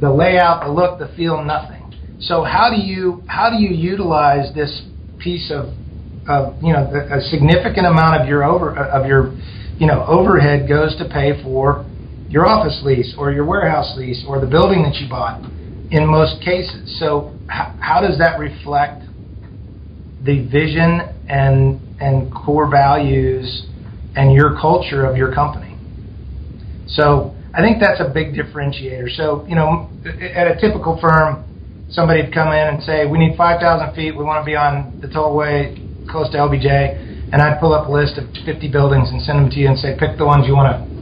the 0.00 0.10
layout, 0.10 0.64
the 0.64 0.70
look, 0.70 0.98
the 0.98 1.14
feel, 1.16 1.42
nothing. 1.42 2.18
So 2.20 2.44
how 2.44 2.70
do 2.70 2.80
you 2.80 3.22
how 3.26 3.50
do 3.50 3.56
you 3.56 3.70
utilize 3.70 4.54
this 4.54 4.82
piece 5.18 5.50
of 5.50 5.72
of 6.28 6.62
you 6.62 6.72
know 6.72 6.86
a 7.10 7.20
significant 7.20 7.86
amount 7.86 8.20
of 8.20 8.28
your 8.28 8.44
over 8.44 8.76
of 8.76 9.06
your 9.06 9.34
you 9.78 9.86
know 9.86 10.04
overhead 10.06 10.68
goes 10.68 10.96
to 10.96 11.08
pay 11.08 11.42
for 11.42 11.84
your 12.28 12.46
office 12.48 12.80
lease 12.84 13.14
or 13.18 13.32
your 13.32 13.44
warehouse 13.44 13.94
lease 13.96 14.24
or 14.26 14.40
the 14.40 14.46
building 14.46 14.82
that 14.82 14.94
you 14.96 15.08
bought 15.08 15.42
in 15.90 16.06
most 16.06 16.42
cases. 16.42 16.98
So 16.98 17.36
how, 17.48 17.76
how 17.80 18.00
does 18.00 18.18
that 18.18 18.38
reflect 18.38 19.02
the 20.24 20.46
vision 20.46 21.00
and 21.28 21.80
and 22.00 22.32
core 22.32 22.70
values 22.70 23.66
and 24.14 24.32
your 24.32 24.56
culture 24.60 25.04
of 25.04 25.16
your 25.16 25.34
company? 25.34 25.76
So 26.86 27.34
I 27.52 27.60
think 27.60 27.80
that's 27.80 28.00
a 28.00 28.10
big 28.12 28.34
differentiator. 28.34 29.14
So 29.16 29.44
you 29.48 29.56
know, 29.56 29.90
at 30.06 30.46
a 30.46 30.54
typical 30.60 30.98
firm, 31.00 31.44
somebody'd 31.90 32.32
come 32.32 32.48
in 32.48 32.68
and 32.68 32.82
say, 32.84 33.06
"We 33.06 33.18
need 33.18 33.36
5,000 33.36 33.94
feet. 33.94 34.16
We 34.16 34.24
want 34.24 34.40
to 34.40 34.46
be 34.46 34.54
on 34.54 35.00
the 35.00 35.08
tollway 35.08 35.81
close 36.08 36.30
to 36.32 36.38
LBJ," 36.38 36.66
and 37.32 37.42
I'd 37.42 37.60
pull 37.60 37.72
up 37.72 37.88
a 37.88 37.92
list 37.92 38.18
of 38.18 38.24
50 38.44 38.68
buildings 38.68 39.10
and 39.10 39.20
send 39.22 39.38
them 39.38 39.50
to 39.50 39.58
you 39.58 39.68
and 39.68 39.78
say, 39.78 39.96
"Pick 39.98 40.18
the 40.18 40.26
ones 40.26 40.46
you 40.46 40.54
want 40.54 40.72
to 40.72 40.92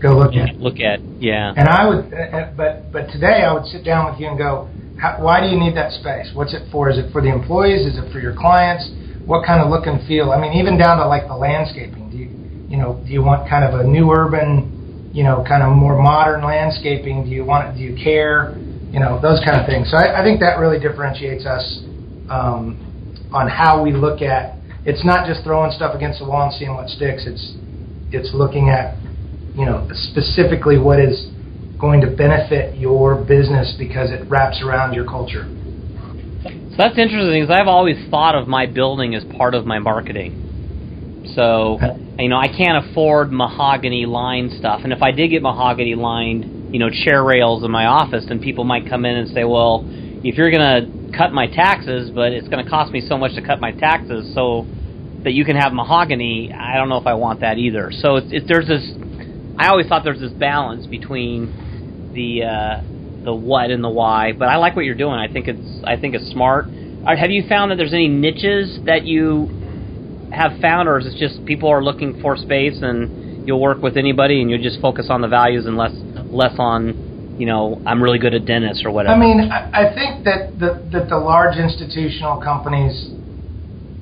go 0.00 0.16
look 0.16 0.34
yeah, 0.34 0.46
at. 0.46 0.60
Look 0.60 0.80
at, 0.80 1.00
yeah. 1.18 1.52
And 1.56 1.68
I 1.68 1.88
would, 1.88 2.12
uh, 2.12 2.16
uh, 2.16 2.52
but 2.56 2.92
but 2.92 3.08
today 3.10 3.44
I 3.44 3.52
would 3.52 3.66
sit 3.66 3.84
down 3.84 4.10
with 4.10 4.20
you 4.20 4.28
and 4.28 4.38
go, 4.38 4.68
how, 5.00 5.16
why 5.20 5.40
do 5.40 5.48
you 5.48 5.58
need 5.58 5.76
that 5.76 5.92
space? 5.92 6.30
What's 6.32 6.54
it 6.54 6.70
for? 6.72 6.88
Is 6.88 6.98
it 6.98 7.12
for 7.12 7.20
the 7.20 7.28
employees? 7.28 7.84
Is 7.84 7.98
it 7.98 8.12
for 8.12 8.20
your 8.20 8.34
clients? 8.34 8.88
What 9.26 9.44
kind 9.44 9.60
of 9.60 9.68
look 9.70 9.86
and 9.86 10.06
feel? 10.06 10.30
I 10.30 10.40
mean, 10.40 10.54
even 10.54 10.78
down 10.78 10.98
to 10.98 11.06
like 11.06 11.28
the 11.28 11.36
landscaping. 11.36 12.10
Do 12.10 12.16
you, 12.16 12.28
you 12.68 12.76
know, 12.76 13.02
do 13.04 13.12
you 13.12 13.22
want 13.22 13.48
kind 13.48 13.64
of 13.64 13.80
a 13.80 13.84
new 13.84 14.10
urban, 14.10 15.10
you 15.12 15.24
know, 15.24 15.44
kind 15.46 15.62
of 15.62 15.76
more 15.76 16.00
modern 16.00 16.44
landscaping? 16.44 17.24
Do 17.24 17.30
you 17.30 17.44
want? 17.44 17.76
Do 17.76 17.82
you 17.82 17.96
care? 18.02 18.56
You 18.90 19.00
know, 19.00 19.20
those 19.20 19.42
kind 19.44 19.60
of 19.60 19.66
things. 19.66 19.90
So 19.90 19.96
I, 19.98 20.22
I 20.22 20.24
think 20.24 20.40
that 20.40 20.58
really 20.58 20.78
differentiates 20.78 21.44
us 21.44 21.82
um, 22.30 22.85
on 23.32 23.48
how 23.48 23.82
we 23.82 23.92
look 23.92 24.22
at. 24.22 24.58
It's 24.84 25.04
not 25.04 25.26
just 25.26 25.42
throwing 25.42 25.72
stuff 25.72 25.94
against 25.94 26.20
the 26.20 26.26
wall 26.26 26.44
and 26.44 26.54
seeing 26.54 26.74
what 26.74 26.88
sticks. 26.88 27.24
It's 27.26 27.56
it's 28.12 28.30
looking 28.32 28.70
at 28.70 28.96
you 29.56 29.64
know, 29.64 29.88
specifically 29.92 30.78
what 30.78 31.00
is 31.00 31.28
going 31.78 32.02
to 32.02 32.08
benefit 32.08 32.78
your 32.78 33.24
business 33.24 33.74
because 33.78 34.10
it 34.10 34.28
wraps 34.28 34.62
around 34.62 34.92
your 34.92 35.06
culture. 35.06 35.46
So 36.44 36.76
that's 36.76 36.98
interesting 36.98 37.42
because 37.42 37.56
I've 37.58 37.66
always 37.66 37.96
thought 38.10 38.34
of 38.34 38.46
my 38.48 38.66
building 38.66 39.14
as 39.14 39.24
part 39.36 39.54
of 39.54 39.64
my 39.64 39.78
marketing. 39.78 41.32
So, 41.34 41.78
you 42.18 42.28
know, 42.28 42.36
I 42.36 42.48
can't 42.48 42.86
afford 42.86 43.32
mahogany 43.32 44.04
lined 44.04 44.52
stuff. 44.52 44.82
And 44.84 44.92
if 44.92 45.02
I 45.02 45.10
did 45.10 45.28
get 45.28 45.42
mahogany 45.42 45.94
lined, 45.94 46.74
you 46.74 46.78
know, 46.78 46.90
chair 46.90 47.24
rails 47.24 47.64
in 47.64 47.70
my 47.70 47.86
office, 47.86 48.26
then 48.28 48.40
people 48.40 48.64
might 48.64 48.88
come 48.88 49.06
in 49.06 49.16
and 49.16 49.28
say, 49.30 49.44
well, 49.44 49.86
if 50.22 50.36
you're 50.36 50.50
going 50.50 50.60
to 50.60 50.95
cut 51.12 51.32
my 51.32 51.46
taxes, 51.46 52.10
but 52.10 52.32
it's 52.32 52.48
going 52.48 52.64
to 52.64 52.70
cost 52.70 52.92
me 52.92 53.00
so 53.06 53.16
much 53.18 53.34
to 53.34 53.42
cut 53.42 53.60
my 53.60 53.72
taxes, 53.72 54.34
so 54.34 54.66
that 55.24 55.32
you 55.32 55.44
can 55.44 55.56
have 55.56 55.72
mahogany, 55.72 56.52
I 56.52 56.76
don't 56.76 56.88
know 56.88 56.98
if 56.98 57.06
I 57.06 57.14
want 57.14 57.40
that 57.40 57.58
either. 57.58 57.90
So 57.92 58.16
it's, 58.16 58.28
it, 58.30 58.44
there's 58.46 58.68
this. 58.68 58.82
I 59.58 59.68
always 59.68 59.86
thought 59.88 60.04
there's 60.04 60.20
this 60.20 60.32
balance 60.32 60.86
between 60.86 62.12
the 62.14 62.44
uh, 62.44 62.80
the 63.24 63.34
what 63.34 63.70
and 63.70 63.82
the 63.82 63.88
why. 63.88 64.32
But 64.32 64.48
I 64.48 64.56
like 64.56 64.76
what 64.76 64.84
you're 64.84 64.94
doing. 64.94 65.14
I 65.14 65.30
think 65.32 65.48
it's 65.48 65.84
I 65.84 65.96
think 65.96 66.14
it's 66.14 66.30
smart. 66.30 66.66
Have 67.06 67.30
you 67.30 67.44
found 67.48 67.70
that 67.70 67.76
there's 67.76 67.92
any 67.92 68.08
niches 68.08 68.80
that 68.86 69.04
you 69.04 69.48
have 70.32 70.60
found, 70.60 70.88
or 70.88 70.98
is 70.98 71.06
it 71.06 71.16
just 71.18 71.44
people 71.44 71.68
are 71.68 71.82
looking 71.82 72.20
for 72.20 72.36
space 72.36 72.78
and 72.82 73.46
you'll 73.46 73.60
work 73.60 73.80
with 73.80 73.96
anybody 73.96 74.42
and 74.42 74.50
you 74.50 74.58
just 74.58 74.80
focus 74.80 75.06
on 75.08 75.20
the 75.20 75.28
values 75.28 75.66
and 75.66 75.76
less 75.76 75.92
less 76.30 76.54
on 76.58 77.05
you 77.38 77.46
know 77.46 77.80
I'm 77.86 78.02
really 78.02 78.18
good 78.18 78.34
at 78.34 78.44
dentists 78.44 78.84
or 78.84 78.90
whatever? 78.90 79.14
I 79.14 79.18
mean, 79.18 79.40
I 79.50 79.94
think 79.94 80.24
that 80.24 80.58
the 80.58 80.88
that 80.92 81.08
the 81.08 81.18
large 81.18 81.56
institutional 81.56 82.40
companies 82.40 83.10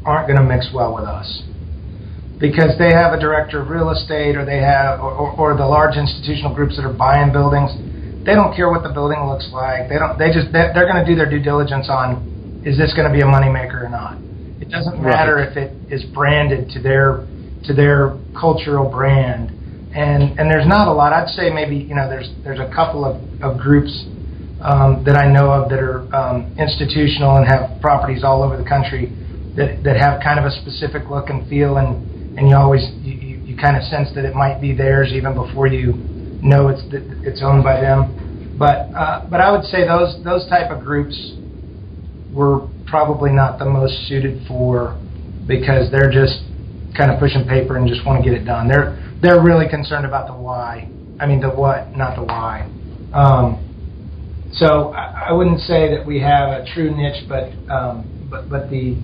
aren't 0.05 0.29
going 0.29 0.39
to 0.39 0.45
mix 0.45 0.69
well 0.73 0.95
with 0.95 1.05
us 1.05 1.43
because 2.39 2.77
they 2.79 2.93
have 2.93 3.13
a 3.13 3.21
director 3.21 3.63
of 3.63 3.69
real 3.71 3.91
estate 3.91 4.37
or 4.37 4.45
they 4.45 4.59
have 4.59 5.01
or, 5.01 5.13
or, 5.13 5.55
or 5.55 5.57
the 5.57 5.65
large 5.65 5.97
institutional 5.97 6.55
groups 6.55 6.77
that 6.77 6.85
are 6.85 6.93
buying 6.93 7.33
buildings 7.33 7.71
they 8.27 8.35
don't 8.35 8.55
care 8.57 8.69
what 8.69 8.83
the 8.83 8.93
building 8.93 9.23
looks 9.25 9.49
like 9.53 9.89
they 9.89 9.97
don't 9.97 10.19
they 10.19 10.29
just 10.29 10.51
they're, 10.53 10.73
they're 10.75 10.89
going 10.89 10.99
to 10.99 11.07
do 11.07 11.15
their 11.15 11.29
due 11.29 11.41
diligence 11.41 11.89
on 11.89 12.21
is 12.67 12.77
this 12.77 12.93
going 12.93 13.07
to 13.07 13.15
be 13.15 13.23
a 13.23 13.29
moneymaker 13.29 13.87
or 13.87 13.89
not 13.89 14.19
it 14.61 14.69
doesn't 14.69 15.01
matter 15.01 15.37
right. 15.37 15.49
if 15.49 15.57
it 15.57 15.73
is 15.93 16.05
branded 16.13 16.69
to 16.69 16.83
their 16.83 17.27
to 17.65 17.73
their 17.73 18.19
cultural 18.39 18.91
brand 18.91 19.54
and 19.95 20.39
and 20.39 20.51
there's 20.51 20.67
not 20.67 20.89
a 20.89 20.93
lot 20.93 21.13
i'd 21.13 21.29
say 21.29 21.51
maybe 21.51 21.77
you 21.77 21.95
know 21.95 22.09
there's 22.09 22.31
there's 22.43 22.61
a 22.61 22.71
couple 22.75 23.05
of, 23.05 23.23
of 23.43 23.59
groups 23.59 24.07
um, 24.61 25.03
that 25.05 25.17
i 25.17 25.31
know 25.31 25.51
of 25.51 25.71
that 25.71 25.79
are 25.79 26.15
um, 26.15 26.55
institutional 26.59 27.37
and 27.37 27.47
have 27.47 27.81
properties 27.81 28.25
all 28.25 28.43
over 28.43 28.57
the 28.57 28.69
country 28.69 29.13
that 29.57 29.83
that 29.85 29.97
have 29.97 30.21
kind 30.23 30.39
of 30.39 30.47
a 30.47 30.51
specific 30.51 31.09
look 31.11 31.31
and 31.31 31.49
feel, 31.49 31.77
and 31.77 32.37
and 32.37 32.49
you 32.49 32.57
always 32.57 32.83
you, 33.03 33.15
you, 33.15 33.37
you 33.45 33.57
kind 33.57 33.77
of 33.77 33.83
sense 33.85 34.09
that 34.15 34.25
it 34.25 34.35
might 34.35 34.61
be 34.61 34.75
theirs 34.75 35.13
even 35.13 35.35
before 35.35 35.67
you 35.67 35.95
know 36.43 36.69
it's 36.69 36.83
it's 37.23 37.41
owned 37.43 37.63
by 37.63 37.81
them. 37.81 38.57
But 38.59 38.91
uh, 38.95 39.27
but 39.31 39.41
I 39.41 39.51
would 39.53 39.65
say 39.65 39.87
those 39.87 40.23
those 40.25 40.49
type 40.49 40.71
of 40.71 40.83
groups 40.83 41.15
were 42.33 42.69
probably 42.87 43.31
not 43.31 43.59
the 43.59 43.65
most 43.65 44.09
suited 44.09 44.47
for 44.47 45.01
because 45.47 45.91
they're 45.91 46.11
just 46.11 46.43
kind 46.97 47.11
of 47.11 47.19
pushing 47.21 47.47
paper 47.47 47.77
and 47.77 47.89
just 47.89 48.05
want 48.07 48.23
to 48.23 48.29
get 48.29 48.39
it 48.39 48.45
done. 48.45 48.69
They're 48.69 48.99
they're 49.25 49.41
really 49.41 49.69
concerned 49.69 50.05
about 50.05 50.27
the 50.27 50.35
why. 50.35 50.89
I 51.19 51.27
mean 51.27 51.41
the 51.41 51.49
what, 51.49 51.97
not 51.97 52.17
the 52.17 52.25
why. 52.25 52.69
Um, 53.13 53.61
so 54.53 54.93
I, 54.93 55.29
I 55.29 55.33
wouldn't 55.33 55.61
say 55.61 55.97
that 55.97 56.05
we 56.07 56.21
have 56.21 56.51
a 56.51 56.65
true 56.75 56.95
niche, 56.95 57.25
but 57.29 57.51
um, 57.73 58.29
but 58.31 58.51
but 58.51 58.71
the 58.71 58.95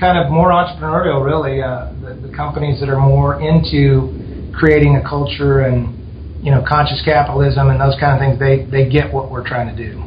kind 0.00 0.18
of 0.18 0.32
more 0.32 0.50
entrepreneurial, 0.50 1.24
really. 1.24 1.62
Uh, 1.62 1.92
the, 2.00 2.28
the 2.28 2.34
companies 2.34 2.80
that 2.80 2.88
are 2.88 3.00
more 3.00 3.40
into 3.40 4.52
creating 4.56 4.96
a 4.96 5.02
culture 5.06 5.60
and 5.60 5.92
you 6.44 6.50
know 6.50 6.64
conscious 6.66 7.02
capitalism 7.04 7.68
and 7.68 7.80
those 7.80 7.96
kind 8.00 8.14
of 8.14 8.20
things, 8.20 8.38
they 8.40 8.64
they 8.70 8.88
get 8.88 9.12
what 9.12 9.30
we're 9.30 9.46
trying 9.46 9.74
to 9.74 9.76
do. 9.76 10.00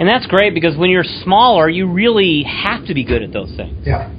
And 0.00 0.08
that's 0.08 0.26
great 0.26 0.54
because 0.54 0.78
when 0.78 0.88
you're 0.88 1.04
smaller, 1.04 1.68
you 1.68 1.86
really 1.86 2.44
have 2.44 2.86
to 2.86 2.94
be 2.94 3.04
good 3.04 3.22
at 3.22 3.34
those 3.34 3.52
things. 3.54 3.86
Yeah. 3.86 4.10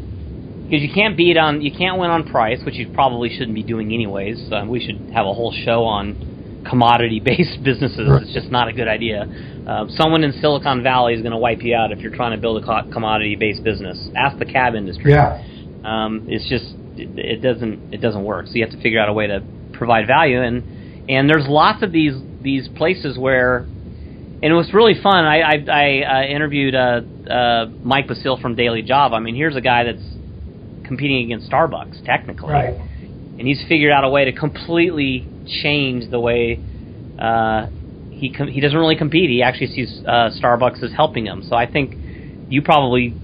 Because 0.71 0.87
you 0.87 0.93
can't 0.93 1.17
beat 1.17 1.35
on, 1.35 1.61
you 1.61 1.69
can't 1.69 1.99
win 1.99 2.09
on 2.09 2.23
price, 2.31 2.61
which 2.65 2.75
you 2.75 2.89
probably 2.93 3.27
shouldn't 3.27 3.55
be 3.55 3.61
doing 3.61 3.91
anyways. 3.91 4.49
Uh, 4.49 4.63
we 4.65 4.79
should 4.79 5.11
have 5.13 5.25
a 5.25 5.33
whole 5.33 5.51
show 5.51 5.83
on 5.83 6.63
commodity-based 6.65 7.61
businesses. 7.65 8.07
Right. 8.07 8.21
It's 8.21 8.33
just 8.33 8.49
not 8.49 8.69
a 8.69 8.71
good 8.71 8.87
idea. 8.87 9.27
Uh, 9.67 9.87
someone 9.97 10.23
in 10.23 10.31
Silicon 10.39 10.81
Valley 10.81 11.13
is 11.13 11.21
going 11.21 11.33
to 11.33 11.37
wipe 11.37 11.61
you 11.61 11.75
out 11.75 11.91
if 11.91 11.99
you're 11.99 12.15
trying 12.15 12.31
to 12.31 12.37
build 12.37 12.63
a 12.63 12.89
commodity-based 12.89 13.61
business. 13.65 13.99
Ask 14.15 14.39
the 14.39 14.45
cab 14.45 14.75
industry. 14.75 15.11
Yeah. 15.11 15.43
Um, 15.83 16.27
it's 16.29 16.47
just 16.47 16.63
it, 16.95 17.19
it 17.19 17.41
doesn't 17.41 17.93
it 17.93 17.99
doesn't 17.99 18.23
work. 18.23 18.47
So 18.47 18.53
you 18.53 18.63
have 18.63 18.73
to 18.73 18.81
figure 18.81 19.01
out 19.01 19.09
a 19.09 19.13
way 19.13 19.27
to 19.27 19.43
provide 19.73 20.07
value, 20.07 20.41
and 20.41 21.09
and 21.09 21.29
there's 21.29 21.47
lots 21.49 21.83
of 21.83 21.91
these 21.91 22.13
these 22.41 22.69
places 22.77 23.17
where, 23.17 23.57
and 23.57 24.45
it 24.45 24.53
was 24.53 24.73
really 24.73 24.95
fun. 25.03 25.25
I 25.25 25.41
I, 25.41 25.65
I 25.67 26.21
uh, 26.21 26.27
interviewed 26.27 26.75
uh, 26.75 27.01
uh, 27.29 27.65
Mike 27.83 28.07
Basile 28.07 28.39
from 28.39 28.55
Daily 28.55 28.83
Job. 28.83 29.11
I 29.11 29.19
mean, 29.19 29.35
here's 29.35 29.57
a 29.57 29.61
guy 29.61 29.83
that's 29.83 30.20
competing 30.91 31.23
against 31.23 31.49
Starbucks 31.49 32.03
technically, 32.03 32.51
right. 32.51 32.75
and 33.39 33.47
he's 33.47 33.63
figured 33.69 33.93
out 33.93 34.03
a 34.03 34.09
way 34.09 34.25
to 34.25 34.33
completely 34.33 35.25
change 35.63 36.11
the 36.11 36.19
way 36.19 36.59
uh, 37.17 37.67
he 38.11 38.33
com- 38.33 38.49
he 38.49 38.59
doesn't 38.59 38.77
really 38.77 38.97
compete. 38.97 39.29
He 39.29 39.41
actually 39.41 39.67
sees 39.67 40.03
uh, 40.05 40.31
Starbucks 40.41 40.83
as 40.83 40.91
helping 40.91 41.27
him. 41.27 41.43
So 41.47 41.55
I 41.55 41.65
think 41.71 41.95
you 42.49 42.61
probably 42.61 43.15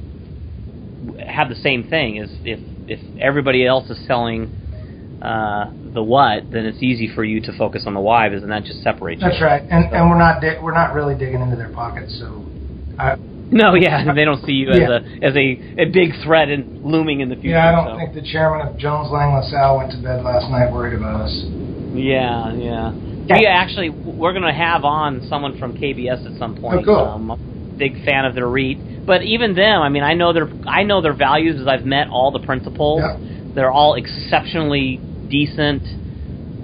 have 1.28 1.50
the 1.50 1.60
same 1.62 1.90
thing. 1.90 2.16
Is 2.18 2.30
if 2.46 2.60
if 2.88 3.00
everybody 3.20 3.66
else 3.66 3.90
is 3.90 4.00
selling 4.08 5.20
uh, 5.22 5.70
the 5.94 6.02
what, 6.02 6.50
then 6.52 6.66
it's 6.66 6.82
easy 6.82 7.14
for 7.14 7.26
you 7.26 7.42
to 7.42 7.58
focus 7.58 7.84
on 7.86 7.94
the 7.94 8.00
why, 8.00 8.28
and 8.28 8.50
that 8.50 8.64
just 8.64 8.82
separates. 8.82 9.22
You. 9.22 9.28
That's 9.28 9.42
you. 9.42 9.46
right, 9.46 9.64
and 9.70 9.86
so. 9.92 9.98
and 9.98 10.10
we're 10.10 10.18
not 10.18 10.40
di- 10.40 10.60
we're 10.62 10.74
not 10.74 10.94
really 10.94 11.16
digging 11.16 11.42
into 11.42 11.58
their 11.58 11.74
pockets, 11.74 12.18
so. 12.18 12.46
I, 12.98 13.18
no, 13.52 13.76
yeah, 13.76 14.14
they 14.14 14.26
don't 14.26 14.44
see 14.46 14.54
you 14.54 14.70
as 14.70 14.80
yeah. 14.80 15.00
a 15.00 15.26
as 15.26 15.36
a, 15.36 15.82
a 15.82 15.86
big 15.86 16.12
threat 16.24 16.50
and 16.50 16.84
looming 16.84 17.22
in 17.22 17.30
the 17.30 17.36
future. 17.36 17.50
Yeah, 17.50 17.70
I 17.70 17.72
don't 17.72 17.94
so. 17.94 17.98
think 17.98 18.14
the 18.14 18.30
chairman 18.30 18.68
of 18.68 18.78
Jones 18.78 19.10
Lang 19.12 19.34
LaSalle 19.34 19.78
went 19.78 19.92
to 19.92 19.98
bed 19.98 20.24
last 20.24 20.50
night 20.50 20.72
worried 20.72 20.98
about 20.98 21.22
us. 21.22 21.34
Yeah, 21.94 22.54
yeah. 22.54 22.92
We 23.30 23.46
actually 23.46 23.90
we're 23.90 24.34
going 24.34 24.48
to 24.48 24.54
have 24.54 24.86
on 24.86 25.28
someone 25.30 25.58
from 25.60 25.78
KBS 25.78 26.32
at 26.32 26.40
some 26.40 26.60
point. 26.60 26.82
Oh, 26.82 26.86
cool. 26.86 26.96
Um, 26.96 27.32
I'm 27.32 27.40
a 27.40 27.78
big 27.78 28.04
fan 28.06 28.26
of 28.26 28.36
their 28.36 28.48
REIT, 28.48 29.06
but 29.06 29.24
even 29.24 29.56
them, 29.56 29.82
I 29.82 29.90
mean, 29.90 30.04
I 30.04 30.14
know 30.14 30.34
their 30.34 30.50
I 30.66 30.84
know 30.84 31.02
their 31.02 31.16
values 31.16 31.60
as 31.60 31.68
I've 31.68 31.86
met 31.86 32.08
all 32.10 32.32
the 32.32 32.46
principals. 32.46 33.02
Yeah. 33.04 33.54
They're 33.56 33.72
all 33.72 33.96
exceptionally 33.96 35.02
decent, 35.30 35.84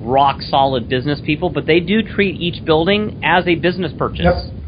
rock 0.01 0.41
solid 0.41 0.87
business 0.89 1.19
people, 1.25 1.49
but 1.49 1.65
they 1.65 1.79
do 1.79 2.03
treat 2.03 2.39
each 2.39 2.63
building 2.65 3.21
as 3.23 3.47
a 3.47 3.55
business 3.55 3.91
purchase. 3.97 4.25
Yep. 4.25 4.62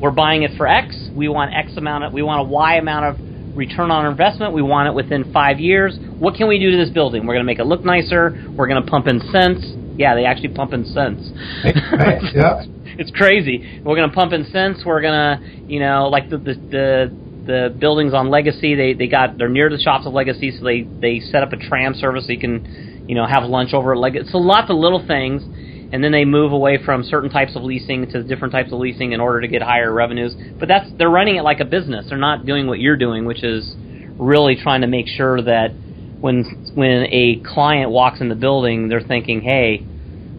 We're 0.00 0.10
buying 0.10 0.42
it 0.42 0.56
for 0.56 0.66
X. 0.66 0.96
We 1.14 1.28
want 1.28 1.52
X 1.54 1.76
amount 1.76 2.04
of 2.04 2.12
we 2.12 2.22
want 2.22 2.40
a 2.40 2.44
Y 2.44 2.76
amount 2.76 3.06
of 3.06 3.56
return 3.56 3.90
on 3.90 4.06
investment. 4.06 4.54
We 4.54 4.62
want 4.62 4.88
it 4.88 4.94
within 4.94 5.32
five 5.32 5.58
years. 5.58 5.98
What 6.18 6.34
can 6.34 6.48
we 6.48 6.58
do 6.58 6.70
to 6.70 6.76
this 6.76 6.90
building? 6.90 7.26
We're 7.26 7.34
going 7.34 7.44
to 7.44 7.50
make 7.50 7.58
it 7.58 7.64
look 7.64 7.84
nicer. 7.84 8.30
We're 8.56 8.68
going 8.68 8.82
to 8.82 8.88
pump 8.88 9.08
in 9.08 9.20
scents 9.32 9.66
yeah, 9.98 10.14
they 10.14 10.24
actually 10.24 10.50
pump 10.50 10.72
in 10.72 10.84
scents. 10.86 11.28
Right. 11.64 12.22
yeah. 12.32 12.62
it's 12.98 13.10
crazy. 13.10 13.82
We're 13.84 13.96
gonna 13.96 14.12
pump 14.12 14.32
in 14.32 14.46
scents. 14.50 14.84
We're 14.86 15.02
gonna, 15.02 15.40
you 15.66 15.80
know, 15.80 16.08
like 16.08 16.30
the 16.30 16.38
the 16.38 16.54
the, 16.54 17.16
the 17.46 17.76
buildings 17.76 18.14
on 18.14 18.30
Legacy. 18.30 18.76
They 18.76 18.94
they 18.94 19.08
got 19.08 19.36
they're 19.36 19.48
near 19.48 19.68
the 19.68 19.78
shops 19.78 20.06
of 20.06 20.12
Legacy, 20.12 20.52
so 20.56 20.64
they 20.64 20.82
they 20.82 21.18
set 21.18 21.42
up 21.42 21.52
a 21.52 21.56
tram 21.56 21.94
service 21.94 22.26
so 22.26 22.32
you 22.32 22.38
can, 22.38 23.06
you 23.08 23.16
know, 23.16 23.26
have 23.26 23.42
lunch 23.42 23.74
over 23.74 23.92
at 23.92 23.98
Legacy. 23.98 24.28
So 24.30 24.38
lots 24.38 24.70
of 24.70 24.76
little 24.76 25.04
things. 25.04 25.42
And 25.90 26.04
then 26.04 26.12
they 26.12 26.24
move 26.24 26.52
away 26.52 26.78
from 26.84 27.02
certain 27.02 27.30
types 27.30 27.56
of 27.56 27.62
leasing 27.62 28.10
to 28.10 28.22
different 28.22 28.52
types 28.52 28.72
of 28.72 28.78
leasing 28.78 29.12
in 29.12 29.20
order 29.20 29.40
to 29.40 29.48
get 29.48 29.62
higher 29.62 29.92
revenues. 29.92 30.34
But 30.58 30.68
that's 30.68 30.86
they're 30.98 31.10
running 31.10 31.36
it 31.36 31.42
like 31.42 31.60
a 31.60 31.64
business. 31.64 32.06
They're 32.08 32.18
not 32.18 32.44
doing 32.44 32.66
what 32.66 32.78
you're 32.78 32.96
doing, 32.96 33.24
which 33.24 33.42
is 33.42 33.74
really 34.18 34.56
trying 34.56 34.82
to 34.82 34.86
make 34.86 35.06
sure 35.06 35.40
that 35.42 35.72
when 36.20 36.44
when 36.74 37.06
a 37.10 37.40
client 37.44 37.90
walks 37.90 38.20
in 38.20 38.28
the 38.28 38.34
building, 38.34 38.88
they're 38.88 39.00
thinking, 39.00 39.40
"Hey, 39.40 39.84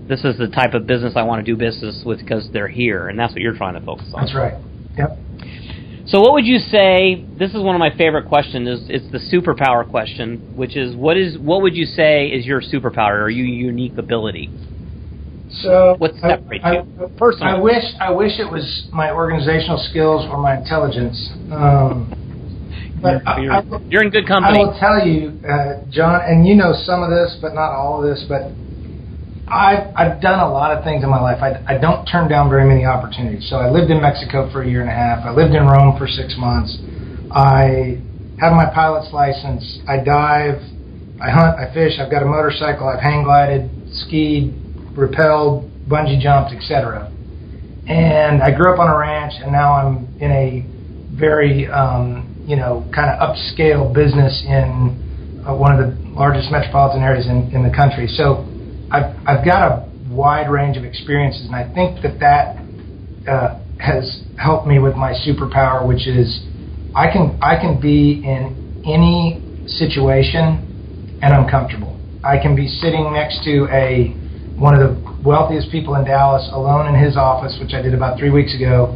this 0.07 0.23
is 0.23 0.38
the 0.38 0.47
type 0.47 0.73
of 0.73 0.85
business 0.85 1.13
I 1.15 1.23
want 1.23 1.43
to 1.43 1.51
do 1.51 1.57
business 1.57 2.03
with 2.05 2.19
because 2.19 2.49
they're 2.51 2.67
here," 2.67 3.07
and 3.07 3.17
that's 3.17 3.33
what 3.33 3.41
you're 3.41 3.55
trying 3.55 3.73
to 3.73 3.81
focus 3.81 4.07
on. 4.13 4.21
That's 4.21 4.35
right. 4.35 4.53
Yep. 4.97 5.17
So, 6.07 6.19
what 6.21 6.33
would 6.33 6.45
you 6.45 6.57
say? 6.57 7.23
This 7.38 7.51
is 7.51 7.62
one 7.62 7.75
of 7.75 7.79
my 7.79 7.95
favorite 7.95 8.27
questions. 8.27 8.67
Is 8.67 8.89
it's 8.89 9.12
the 9.12 9.19
superpower 9.19 9.88
question, 9.88 10.55
which 10.55 10.75
is 10.75 10.95
what 10.95 11.17
is 11.17 11.38
what 11.38 11.62
would 11.62 11.75
you 11.75 11.85
say 11.85 12.27
is 12.27 12.45
your 12.45 12.62
superpower 12.62 13.21
or 13.21 13.29
your 13.29 13.45
unique 13.45 13.97
ability? 13.97 14.49
So 15.49 15.95
what 15.97 16.13
separates 16.21 16.63
I, 16.63 16.73
you 16.73 17.12
personally? 17.17 17.53
I 17.53 17.59
wish 17.59 17.83
I 17.99 18.12
wish 18.12 18.39
it 18.39 18.51
was 18.51 18.88
my 18.93 19.12
organizational 19.12 19.77
skills 19.89 20.25
or 20.29 20.38
my 20.38 20.57
intelligence. 20.57 21.17
Um, 21.51 22.13
but 23.01 23.23
you're, 23.41 23.51
I, 23.51 23.63
you're, 23.89 24.03
in 24.03 24.09
good 24.09 24.27
company. 24.27 24.59
I 24.59 24.62
will 24.62 24.77
tell 24.77 25.07
you, 25.07 25.39
uh, 25.47 25.81
John, 25.89 26.21
and 26.21 26.45
you 26.45 26.55
know 26.55 26.73
some 26.83 27.01
of 27.01 27.09
this, 27.09 27.38
but 27.41 27.55
not 27.55 27.71
all 27.71 28.03
of 28.03 28.09
this. 28.09 28.25
But 28.27 28.51
I've 29.49 29.89
I've 29.95 30.21
done 30.21 30.39
a 30.39 30.51
lot 30.51 30.77
of 30.77 30.83
things 30.83 31.03
in 31.03 31.09
my 31.09 31.21
life. 31.21 31.41
I, 31.41 31.63
I 31.65 31.77
don't 31.79 32.05
turn 32.05 32.29
down 32.29 32.49
very 32.49 32.67
many 32.67 32.85
opportunities. 32.85 33.49
So 33.49 33.55
I 33.57 33.71
lived 33.71 33.89
in 33.89 34.01
Mexico 34.01 34.51
for 34.51 34.62
a 34.62 34.67
year 34.67 34.81
and 34.81 34.89
a 34.89 34.93
half. 34.93 35.25
I 35.25 35.31
lived 35.31 35.55
in 35.55 35.65
Rome 35.65 35.97
for 35.97 36.07
six 36.07 36.35
months. 36.38 36.77
I 37.31 37.97
have 38.39 38.53
my 38.53 38.69
pilot's 38.69 39.12
license. 39.13 39.79
I 39.88 40.03
dive. 40.03 40.62
I 41.21 41.31
hunt. 41.31 41.57
I 41.57 41.73
fish. 41.73 41.97
I've 41.99 42.12
got 42.12 42.21
a 42.21 42.29
motorcycle. 42.29 42.88
I've 42.88 43.01
hang 43.01 43.23
glided, 43.23 43.69
skied, 44.05 44.53
rappelled, 44.95 45.69
bungee 45.88 46.19
jumped, 46.19 46.54
etc. 46.54 47.12
And 47.88 48.41
I 48.41 48.52
grew 48.52 48.73
up 48.73 48.80
on 48.80 48.89
a 48.89 48.97
ranch, 48.97 49.34
and 49.41 49.52
now 49.52 49.73
I'm 49.73 50.08
in 50.19 50.32
a 50.32 50.65
very 51.15 51.67
um, 51.67 52.30
you 52.49 52.56
know, 52.56 52.89
kind 52.93 53.12
of 53.12 53.21
upscale 53.21 53.93
business 53.93 54.43
in 54.43 55.43
uh, 55.47 55.54
one 55.54 55.71
of 55.71 55.78
the 55.78 56.10
largest 56.10 56.52
metropolitan 56.52 57.04
areas 57.04 57.28
in, 57.28 57.52
in 57.54 57.62
the 57.62 57.69
country. 57.69 58.08
So 58.08 58.49
I've, 58.91 59.15
I've 59.28 59.45
got 59.45 59.62
a 59.62 59.89
wide 60.10 60.49
range 60.49 60.75
of 60.75 60.84
experiences, 60.84 61.45
and 61.45 61.56
I 61.56 61.71
think 61.73 62.02
that 62.02 62.19
that 62.19 62.58
uh, 63.30 63.62
has 63.80 64.23
helped 64.38 64.65
me 64.65 64.80
with 64.80 64.95
my 64.95 65.13
superpower, 65.13 65.88
which 65.88 66.08
is 66.08 66.41
I 66.95 67.12
can 67.12 67.38
I 67.41 67.56
can 67.62 67.80
be 67.80 68.23
in 68.25 68.82
any 68.84 69.45
situation 69.67 70.65
and 71.21 71.34
I'm 71.34 71.47
comfortable. 71.47 71.99
I 72.23 72.41
can 72.41 72.56
be 72.56 72.67
sitting 72.67 73.13
next 73.13 73.43
to 73.43 73.67
a 73.71 74.18
one 74.60 74.76
of 74.76 74.82
the 74.82 75.24
wealthiest 75.24 75.72
people 75.72 75.95
in 75.95 76.04
Dallas 76.04 76.48
alone 76.52 76.93
in 76.93 77.02
his 77.02 77.15
office, 77.15 77.58
which 77.62 77.74
I 77.74 77.82
did 77.82 77.93
about 77.93 78.19
three 78.19 78.30
weeks 78.30 78.54
ago, 78.54 78.93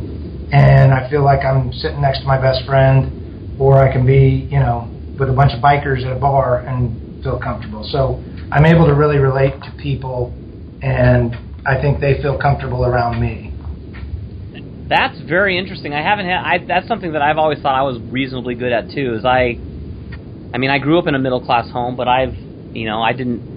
and 0.51 0.93
I 0.93 1.09
feel 1.09 1.23
like 1.23 1.45
I'm 1.45 1.71
sitting 1.71 2.01
next 2.01 2.19
to 2.19 2.27
my 2.27 2.39
best 2.39 2.65
friend, 2.65 3.59
or 3.59 3.79
I 3.79 3.91
can 3.91 4.05
be, 4.05 4.47
you 4.51 4.59
know, 4.59 4.89
with 5.17 5.29
a 5.29 5.33
bunch 5.33 5.53
of 5.53 5.59
bikers 5.63 6.05
at 6.05 6.11
a 6.11 6.19
bar 6.19 6.59
and 6.67 7.23
feel 7.23 7.39
comfortable. 7.39 7.87
So 7.91 8.21
I'm 8.51 8.65
able 8.65 8.85
to 8.85 8.93
really 8.93 9.17
relate 9.17 9.53
to 9.63 9.73
people, 9.81 10.33
and 10.81 11.33
I 11.65 11.79
think 11.79 12.01
they 12.01 12.21
feel 12.21 12.37
comfortable 12.37 12.83
around 12.83 13.21
me. 13.21 13.51
That's 14.89 15.19
very 15.21 15.57
interesting. 15.57 15.93
I 15.93 16.03
haven't 16.03 16.25
had. 16.25 16.43
I, 16.43 16.65
that's 16.67 16.89
something 16.89 17.13
that 17.13 17.21
I've 17.21 17.37
always 17.37 17.59
thought 17.61 17.73
I 17.73 17.83
was 17.83 18.01
reasonably 18.11 18.55
good 18.55 18.73
at 18.73 18.91
too. 18.91 19.15
Is 19.15 19.23
I, 19.23 19.57
I 20.53 20.57
mean, 20.57 20.69
I 20.69 20.77
grew 20.79 20.99
up 20.99 21.07
in 21.07 21.15
a 21.15 21.19
middle 21.19 21.39
class 21.39 21.71
home, 21.71 21.95
but 21.95 22.09
I've, 22.09 22.35
you 22.75 22.85
know, 22.85 23.01
I 23.01 23.13
didn't 23.13 23.52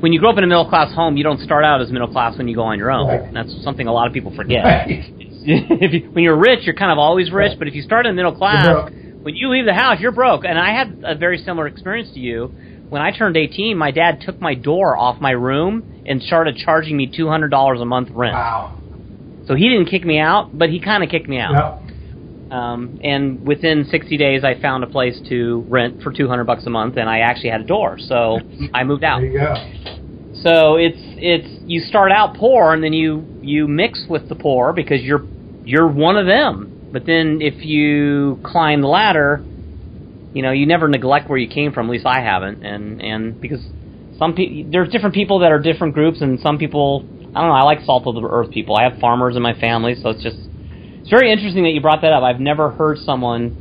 when 0.00 0.12
you 0.12 0.20
grow 0.20 0.30
up 0.30 0.38
in 0.38 0.44
a 0.44 0.46
middle 0.46 0.68
class 0.68 0.94
home, 0.94 1.16
you 1.16 1.24
don't 1.24 1.40
start 1.40 1.64
out 1.64 1.80
as 1.80 1.90
middle 1.90 2.08
class 2.10 2.36
when 2.38 2.48
you 2.48 2.54
go 2.54 2.62
on 2.62 2.78
your 2.78 2.90
own. 2.90 3.08
Right. 3.08 3.34
That's 3.34 3.62
something 3.62 3.86
a 3.86 3.92
lot 3.92 4.06
of 4.06 4.12
people 4.12 4.34
forget. 4.34 4.64
Right. 4.64 4.86
if 5.44 5.92
you, 5.92 6.10
when 6.12 6.22
you're 6.24 6.38
rich, 6.38 6.60
you're 6.62 6.74
kind 6.74 6.92
of 6.92 6.98
always 6.98 7.30
rich, 7.32 7.50
Right. 7.50 7.58
but 7.58 7.68
if 7.68 7.74
you 7.74 7.82
start 7.82 8.06
in 8.06 8.14
middle 8.14 8.34
class, 8.34 8.90
when 9.22 9.34
you 9.34 9.48
leave 9.50 9.64
the 9.66 9.74
house, 9.74 9.98
you're 10.00 10.12
broke. 10.12 10.44
And 10.44 10.58
I 10.58 10.72
had 10.72 11.02
a 11.04 11.14
very 11.16 11.38
similar 11.38 11.66
experience 11.66 12.12
to 12.14 12.20
you. 12.20 12.52
When 12.88 13.00
I 13.02 13.10
turned 13.16 13.36
18, 13.36 13.76
my 13.76 13.90
dad 13.90 14.20
took 14.20 14.40
my 14.40 14.54
door 14.54 14.96
off 14.96 15.20
my 15.20 15.30
room 15.30 16.02
and 16.06 16.22
started 16.22 16.56
charging 16.56 16.96
me 16.96 17.06
$200 17.10 17.80
a 17.80 17.84
month 17.84 18.10
rent. 18.12 18.34
Wow. 18.34 18.78
So 19.46 19.54
he 19.54 19.68
didn't 19.68 19.86
kick 19.86 20.04
me 20.04 20.18
out, 20.18 20.56
but 20.56 20.68
he 20.70 20.78
kind 20.78 21.02
of 21.02 21.08
kicked 21.10 21.28
me 21.28 21.38
out. 21.38 21.52
Yep. 21.81 21.81
Um, 22.52 23.00
and 23.02 23.46
within 23.46 23.86
60 23.90 24.16
days, 24.18 24.44
I 24.44 24.60
found 24.60 24.84
a 24.84 24.86
place 24.86 25.18
to 25.30 25.64
rent 25.68 26.02
for 26.02 26.12
200 26.12 26.44
bucks 26.44 26.66
a 26.66 26.70
month, 26.70 26.98
and 26.98 27.08
I 27.08 27.20
actually 27.20 27.50
had 27.50 27.62
a 27.62 27.66
door. 27.66 27.98
So 27.98 28.40
I 28.74 28.84
moved 28.84 29.04
out. 29.04 29.20
There 29.20 29.30
you 29.30 29.38
go. 29.38 29.54
So 30.42 30.76
it's 30.76 30.98
it's 31.18 31.48
you 31.66 31.80
start 31.80 32.10
out 32.10 32.34
poor 32.34 32.72
and 32.74 32.82
then 32.82 32.92
you 32.92 33.24
you 33.42 33.68
mix 33.68 34.04
with 34.08 34.28
the 34.28 34.34
poor 34.34 34.72
because 34.72 35.00
you're 35.02 35.24
you're 35.64 35.86
one 35.88 36.16
of 36.16 36.26
them. 36.26 36.90
But 36.92 37.06
then 37.06 37.38
if 37.40 37.64
you 37.64 38.40
climb 38.44 38.80
the 38.80 38.88
ladder, 38.88 39.40
you 40.34 40.42
know 40.42 40.50
you 40.50 40.66
never 40.66 40.88
neglect 40.88 41.28
where 41.28 41.38
you 41.38 41.48
came 41.48 41.72
from. 41.72 41.86
At 41.86 41.92
least 41.92 42.06
I 42.06 42.20
haven't, 42.20 42.64
and 42.64 43.00
and 43.00 43.40
because 43.40 43.60
some 44.18 44.34
people 44.34 44.70
there's 44.72 44.88
different 44.88 45.14
people 45.14 45.38
that 45.40 45.52
are 45.52 45.60
different 45.60 45.94
groups, 45.94 46.20
and 46.20 46.40
some 46.40 46.58
people 46.58 47.04
I 47.34 47.40
don't 47.40 47.48
know. 47.48 47.54
I 47.54 47.62
like 47.62 47.80
salt 47.84 48.06
of 48.06 48.14
the 48.14 48.28
earth 48.28 48.50
people. 48.50 48.76
I 48.76 48.84
have 48.90 48.98
farmers 49.00 49.36
in 49.36 49.42
my 49.42 49.54
family, 49.54 49.94
so 49.94 50.10
it's 50.10 50.22
just 50.22 50.36
it's 51.02 51.10
very 51.10 51.32
interesting 51.32 51.64
that 51.64 51.70
you 51.70 51.80
brought 51.80 52.02
that 52.02 52.12
up. 52.12 52.22
I've 52.22 52.40
never 52.40 52.70
heard 52.70 52.98
someone. 52.98 53.58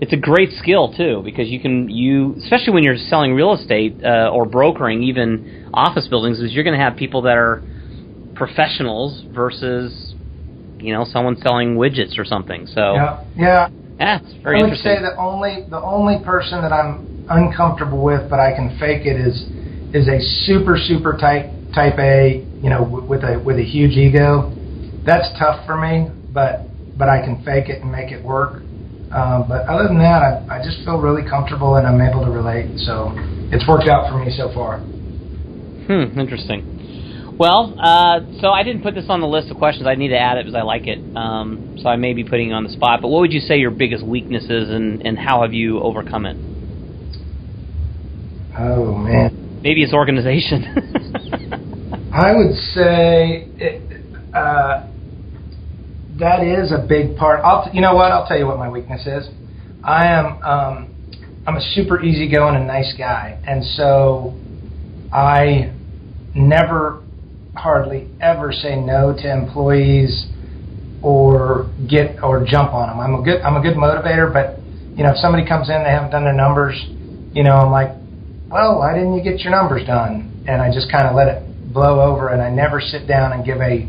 It's 0.00 0.12
a 0.12 0.16
great 0.16 0.50
skill 0.52 0.92
too 0.92 1.22
because 1.24 1.48
you 1.48 1.60
can 1.60 1.88
you 1.88 2.34
especially 2.38 2.72
when 2.72 2.82
you're 2.82 2.96
selling 2.96 3.34
real 3.34 3.52
estate 3.52 4.00
uh, 4.02 4.30
or 4.32 4.46
brokering 4.46 5.04
even 5.04 5.46
office 5.72 6.08
buildings 6.08 6.40
is 6.40 6.52
you're 6.52 6.64
going 6.64 6.76
to 6.76 6.82
have 6.82 6.96
people 6.96 7.22
that 7.22 7.36
are 7.36 7.64
professionals 8.34 9.22
versus 9.32 10.14
you 10.80 10.92
know 10.92 11.04
someone 11.04 11.36
selling 11.36 11.76
widgets 11.76 12.18
or 12.18 12.24
something. 12.24 12.66
So 12.66 12.94
Yeah. 12.94 13.18
Yeah. 13.36 13.68
yeah, 14.00 14.18
it's 14.18 14.34
very 14.42 14.60
I 14.60 14.62
would 14.64 14.78
say 14.78 14.98
the 15.00 15.16
only 15.18 15.66
the 15.68 15.80
only 15.80 16.18
person 16.24 16.62
that 16.62 16.72
I'm 16.72 17.06
uncomfortable 17.28 18.02
with, 18.02 18.28
but 18.28 18.40
I 18.40 18.52
can 18.56 18.76
fake 18.80 19.06
it, 19.06 19.20
is 19.20 19.46
is 19.92 20.08
a 20.08 20.20
super 20.20 20.76
super 20.78 21.16
type 21.16 21.70
type 21.74 21.98
A, 21.98 22.48
you 22.60 22.70
know, 22.70 22.80
w- 22.80 23.04
with 23.06 23.22
a 23.22 23.38
with 23.44 23.58
a 23.58 23.62
huge 23.64 23.92
ego. 23.96 24.58
That's 25.04 25.28
tough 25.38 25.66
for 25.66 25.76
me, 25.76 26.10
but 26.32 26.66
but 26.96 27.08
I 27.08 27.20
can 27.24 27.42
fake 27.44 27.68
it 27.68 27.82
and 27.82 27.90
make 27.90 28.10
it 28.10 28.24
work. 28.24 28.62
Um, 29.12 29.44
but 29.48 29.68
other 29.68 29.88
than 29.88 29.98
that, 29.98 30.22
I, 30.22 30.58
I 30.58 30.64
just 30.64 30.84
feel 30.84 30.98
really 30.98 31.28
comfortable 31.28 31.76
and 31.76 31.86
I'm 31.86 32.00
able 32.00 32.24
to 32.24 32.30
relate. 32.30 32.78
So 32.80 33.12
it's 33.52 33.66
worked 33.68 33.88
out 33.88 34.10
for 34.10 34.18
me 34.18 34.32
so 34.36 34.52
far. 34.54 34.78
Hmm, 34.78 36.18
interesting. 36.18 37.36
Well, 37.38 37.74
uh, 37.78 38.20
so 38.40 38.48
I 38.48 38.62
didn't 38.62 38.82
put 38.82 38.94
this 38.94 39.06
on 39.08 39.20
the 39.20 39.26
list 39.26 39.50
of 39.50 39.56
questions. 39.56 39.86
I 39.86 39.94
need 39.94 40.08
to 40.08 40.18
add 40.18 40.38
it 40.38 40.44
because 40.44 40.54
I 40.54 40.62
like 40.62 40.86
it. 40.86 40.98
Um, 41.16 41.78
so 41.82 41.88
I 41.88 41.96
may 41.96 42.12
be 42.12 42.24
putting 42.24 42.48
you 42.48 42.54
on 42.54 42.64
the 42.64 42.70
spot. 42.70 43.00
But 43.02 43.08
what 43.08 43.20
would 43.20 43.32
you 43.32 43.40
say 43.40 43.56
your 43.56 43.70
biggest 43.70 44.04
weaknesses 44.04 44.70
and, 44.70 45.04
and 45.04 45.18
how 45.18 45.42
have 45.42 45.52
you 45.52 45.80
overcome 45.80 46.26
it? 46.26 46.36
Oh 48.58 48.94
man. 48.94 49.60
Maybe 49.62 49.82
it's 49.82 49.92
organization. 49.92 50.64
I 52.12 52.32
would 52.36 52.54
say 52.74 53.48
it, 53.58 53.82
uh, 54.34 54.91
that 56.18 56.42
is 56.42 56.72
a 56.72 56.84
big 56.86 57.16
part. 57.16 57.40
I'll, 57.44 57.70
you 57.72 57.80
know 57.80 57.94
what? 57.94 58.12
I'll 58.12 58.26
tell 58.26 58.38
you 58.38 58.46
what 58.46 58.58
my 58.58 58.68
weakness 58.68 59.06
is. 59.06 59.28
I 59.82 60.06
am 60.06 60.42
um, 60.42 60.92
I'm 61.46 61.56
a 61.56 61.60
super 61.74 62.02
easygoing 62.02 62.54
and 62.54 62.66
nice 62.66 62.94
guy, 62.96 63.40
and 63.46 63.64
so 63.64 64.34
I 65.12 65.72
never, 66.34 67.02
hardly 67.56 68.08
ever 68.20 68.52
say 68.52 68.76
no 68.76 69.12
to 69.12 69.32
employees 69.32 70.26
or 71.02 71.70
get 71.88 72.22
or 72.22 72.44
jump 72.44 72.72
on 72.72 72.88
them. 72.88 73.00
I'm 73.00 73.14
a 73.14 73.22
good 73.22 73.40
I'm 73.42 73.56
a 73.56 73.62
good 73.62 73.76
motivator, 73.76 74.32
but 74.32 74.60
you 74.96 75.02
know 75.02 75.10
if 75.10 75.16
somebody 75.18 75.46
comes 75.46 75.68
in 75.68 75.82
they 75.82 75.90
haven't 75.90 76.10
done 76.10 76.24
their 76.24 76.32
numbers, 76.32 76.80
you 77.32 77.42
know 77.42 77.56
I'm 77.56 77.72
like, 77.72 77.90
well, 78.50 78.78
why 78.78 78.94
didn't 78.94 79.14
you 79.14 79.22
get 79.22 79.40
your 79.40 79.50
numbers 79.50 79.86
done? 79.86 80.44
And 80.46 80.60
I 80.62 80.72
just 80.72 80.90
kind 80.92 81.06
of 81.06 81.16
let 81.16 81.28
it 81.28 81.72
blow 81.72 82.00
over, 82.00 82.28
and 82.28 82.40
I 82.40 82.50
never 82.50 82.80
sit 82.80 83.08
down 83.08 83.32
and 83.32 83.44
give 83.44 83.60
a 83.60 83.88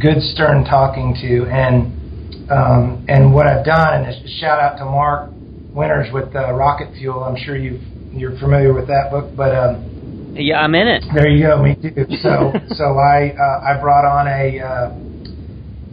good 0.00 0.22
stern 0.22 0.64
talking 0.64 1.14
to. 1.20 1.46
And 1.50 2.50
um, 2.50 3.04
and 3.08 3.32
what 3.32 3.46
I've 3.46 3.64
done, 3.64 4.02
and 4.02 4.06
a 4.06 4.28
shout 4.40 4.58
out 4.58 4.76
to 4.78 4.84
Mark 4.84 5.30
Winters 5.72 6.12
with 6.12 6.34
uh, 6.34 6.52
Rocket 6.52 6.92
Fuel. 6.98 7.22
I'm 7.22 7.36
sure 7.36 7.56
you 7.56 7.78
you're 8.12 8.36
familiar 8.38 8.72
with 8.74 8.88
that 8.88 9.10
book, 9.10 9.36
but 9.36 9.54
um, 9.54 10.34
yeah, 10.34 10.60
I'm 10.60 10.74
in 10.74 10.88
it. 10.88 11.04
there 11.14 11.28
you 11.28 11.46
go, 11.46 11.62
me 11.62 11.76
too. 11.76 12.06
So 12.22 12.52
so 12.74 12.98
I 12.98 13.30
uh, 13.38 13.76
I 13.76 13.80
brought 13.80 14.04
on 14.04 14.26
a 14.26 14.58
uh, 14.58 14.90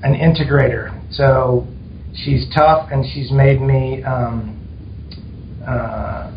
an 0.03 0.15
integrator. 0.15 0.93
So 1.13 1.67
she's 2.15 2.47
tough, 2.55 2.89
and 2.91 3.05
she's 3.13 3.31
made 3.31 3.61
me. 3.61 4.03
Um, 4.03 4.55
uh, 5.67 6.31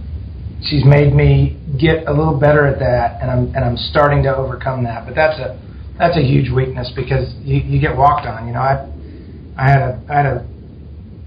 she's 0.65 0.85
made 0.85 1.15
me 1.15 1.57
get 1.81 2.07
a 2.09 2.13
little 2.13 2.39
better 2.39 2.67
at 2.67 2.79
that, 2.81 3.23
and 3.23 3.31
I'm 3.31 3.55
and 3.55 3.65
I'm 3.65 3.77
starting 3.77 4.23
to 4.25 4.37
overcome 4.37 4.85
that. 4.85 5.07
But 5.07 5.15
that's 5.15 5.39
a 5.39 5.70
that's 6.01 6.17
a 6.17 6.23
huge 6.25 6.51
weakness 6.51 6.91
because 6.97 7.29
you, 7.45 7.61
you 7.61 7.81
get 7.81 7.95
walked 7.95 8.27
on. 8.27 8.49
You 8.49 8.55
know, 8.55 8.65
I 8.65 8.89
I 9.57 9.69
had 9.69 9.83
a 9.83 10.03
I 10.09 10.17
had 10.17 10.27
a 10.27 10.49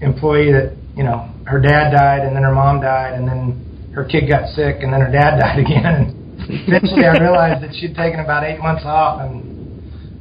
employee 0.00 0.50
that 0.50 0.74
you 0.96 1.04
know 1.04 1.30
her 1.46 1.60
dad 1.60 1.94
died, 1.94 2.26
and 2.26 2.34
then 2.34 2.42
her 2.42 2.52
mom 2.52 2.80
died, 2.80 3.14
and 3.14 3.26
then 3.26 3.92
her 3.94 4.04
kid 4.04 4.28
got 4.28 4.50
sick, 4.50 4.82
and 4.82 4.92
then 4.92 5.00
her 5.00 5.12
dad 5.12 5.38
died 5.40 5.60
again. 5.60 5.86
And 5.86 6.66
eventually, 6.66 7.06
I 7.06 7.16
realized 7.22 7.62
that 7.62 7.74
she'd 7.78 7.94
taken 7.94 8.18
about 8.18 8.42
eight 8.42 8.58
months 8.58 8.82
off, 8.84 9.20
and 9.22 9.46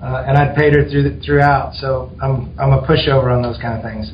uh, 0.01 0.23
and 0.27 0.37
I'd 0.37 0.55
paid 0.55 0.75
her 0.75 0.87
through 0.87 1.09
the, 1.09 1.19
throughout. 1.25 1.73
So 1.81 2.11
I'm 2.21 2.53
I'm 2.59 2.73
a 2.73 2.85
pushover 2.85 3.33
on 3.35 3.41
those 3.41 3.57
kind 3.57 3.73
of 3.73 3.83
things. 3.83 4.13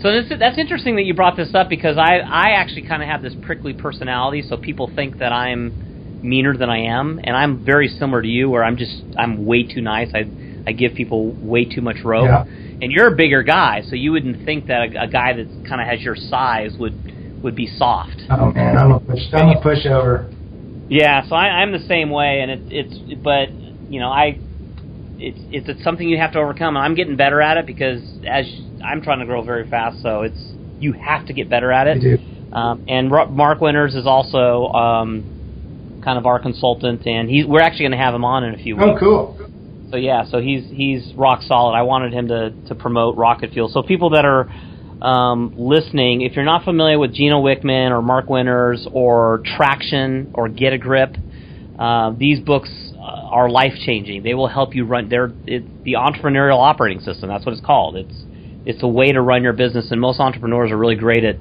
So 0.00 0.12
this, 0.12 0.30
that's 0.38 0.58
interesting 0.58 0.96
that 0.96 1.02
you 1.02 1.14
brought 1.14 1.36
this 1.36 1.54
up 1.54 1.70
because 1.70 1.96
I, 1.96 2.18
I 2.18 2.50
actually 2.60 2.82
kind 2.82 3.02
of 3.02 3.08
have 3.08 3.22
this 3.22 3.34
prickly 3.40 3.72
personality, 3.72 4.42
so 4.46 4.56
people 4.58 4.90
think 4.94 5.18
that 5.18 5.32
I'm 5.32 5.83
meaner 6.24 6.56
than 6.56 6.70
I 6.70 6.86
am, 6.86 7.20
and 7.22 7.36
I'm 7.36 7.64
very 7.64 7.88
similar 7.88 8.22
to 8.22 8.28
you, 8.28 8.48
where 8.50 8.64
I'm 8.64 8.76
just 8.76 9.02
I'm 9.16 9.44
way 9.44 9.62
too 9.62 9.82
nice. 9.82 10.10
I 10.14 10.24
I 10.66 10.72
give 10.72 10.94
people 10.94 11.32
way 11.32 11.64
too 11.66 11.82
much 11.82 11.98
rope, 12.02 12.24
Yeah. 12.24 12.44
and 12.80 12.90
you're 12.90 13.08
a 13.12 13.16
bigger 13.16 13.42
guy, 13.42 13.82
so 13.88 13.94
you 13.94 14.12
wouldn't 14.12 14.44
think 14.44 14.66
that 14.68 14.94
a, 14.94 15.02
a 15.04 15.06
guy 15.06 15.34
that 15.34 15.46
kind 15.68 15.80
of 15.80 15.86
has 15.86 16.00
your 16.00 16.16
size 16.16 16.72
would 16.78 16.94
would 17.42 17.54
be 17.54 17.66
soft. 17.66 18.16
Oh 18.30 18.50
man, 18.52 18.78
I'm 18.78 18.92
a 18.92 19.00
push 19.00 19.20
I'm 19.32 19.50
a 19.50 19.60
pushover. 19.60 20.32
Yeah, 20.88 21.28
so 21.28 21.34
I, 21.34 21.46
I'm 21.62 21.72
the 21.72 21.86
same 21.86 22.10
way, 22.10 22.40
and 22.40 22.50
it, 22.50 22.60
it's 22.70 23.22
but 23.22 23.50
you 23.92 24.00
know 24.00 24.08
I 24.10 24.38
it's, 25.18 25.38
it's 25.50 25.68
it's 25.68 25.84
something 25.84 26.08
you 26.08 26.18
have 26.18 26.32
to 26.32 26.38
overcome, 26.38 26.76
and 26.76 26.84
I'm 26.84 26.94
getting 26.94 27.16
better 27.16 27.40
at 27.42 27.58
it 27.58 27.66
because 27.66 28.02
as 28.26 28.46
I'm 28.82 29.02
trying 29.02 29.20
to 29.20 29.26
grow 29.26 29.42
very 29.42 29.68
fast, 29.68 30.02
so 30.02 30.22
it's 30.22 30.40
you 30.80 30.92
have 30.92 31.26
to 31.26 31.32
get 31.34 31.48
better 31.50 31.70
at 31.70 31.86
it. 31.86 32.20
Um, 32.52 32.84
and 32.88 33.10
Mark 33.10 33.60
Winters 33.60 33.94
is 33.94 34.06
also 34.06 34.68
um, 34.68 35.24
kind 36.04 36.18
of 36.18 36.26
our 36.26 36.38
consultant, 36.38 37.06
and 37.06 37.28
he's 37.28 37.46
we're 37.46 37.60
actually 37.60 37.84
going 37.84 37.98
to 37.98 38.04
have 38.04 38.14
him 38.14 38.24
on 38.24 38.44
in 38.44 38.54
a 38.54 38.58
few 38.58 38.76
weeks. 38.76 38.88
Oh, 38.88 38.98
cool. 38.98 39.50
So 39.90 39.96
yeah, 39.96 40.24
so 40.30 40.40
he's 40.40 40.64
he's 40.70 41.12
rock 41.14 41.40
solid. 41.42 41.74
I 41.74 41.82
wanted 41.82 42.12
him 42.12 42.28
to 42.28 42.50
to 42.68 42.74
promote 42.74 43.16
Rocket 43.16 43.52
Fuel. 43.52 43.68
So 43.68 43.82
people 43.82 44.10
that 44.10 44.24
are 44.24 44.48
um, 45.02 45.54
listening, 45.56 46.22
if 46.22 46.34
you're 46.34 46.44
not 46.44 46.64
familiar 46.64 46.98
with 46.98 47.14
Gino 47.14 47.42
Wickman 47.42 47.90
or 47.90 48.02
Mark 48.02 48.28
Winters 48.28 48.86
or 48.90 49.42
Traction 49.56 50.32
or 50.34 50.48
Get 50.48 50.72
a 50.72 50.78
Grip, 50.78 51.16
uh, 51.78 52.12
these 52.16 52.40
books 52.40 52.70
uh, 52.94 53.00
are 53.00 53.50
life 53.50 53.74
changing. 53.84 54.22
They 54.22 54.34
will 54.34 54.48
help 54.48 54.74
you 54.74 54.84
run. 54.84 55.08
They're 55.08 55.32
it's 55.46 55.66
the 55.84 55.94
entrepreneurial 55.94 56.58
operating 56.58 57.00
system. 57.00 57.28
That's 57.28 57.44
what 57.44 57.52
it's 57.52 57.64
called. 57.64 57.96
It's 57.96 58.24
it's 58.66 58.82
a 58.82 58.88
way 58.88 59.12
to 59.12 59.20
run 59.20 59.42
your 59.42 59.52
business, 59.52 59.90
and 59.90 60.00
most 60.00 60.20
entrepreneurs 60.20 60.70
are 60.70 60.78
really 60.78 60.96
great 60.96 61.24
at 61.24 61.36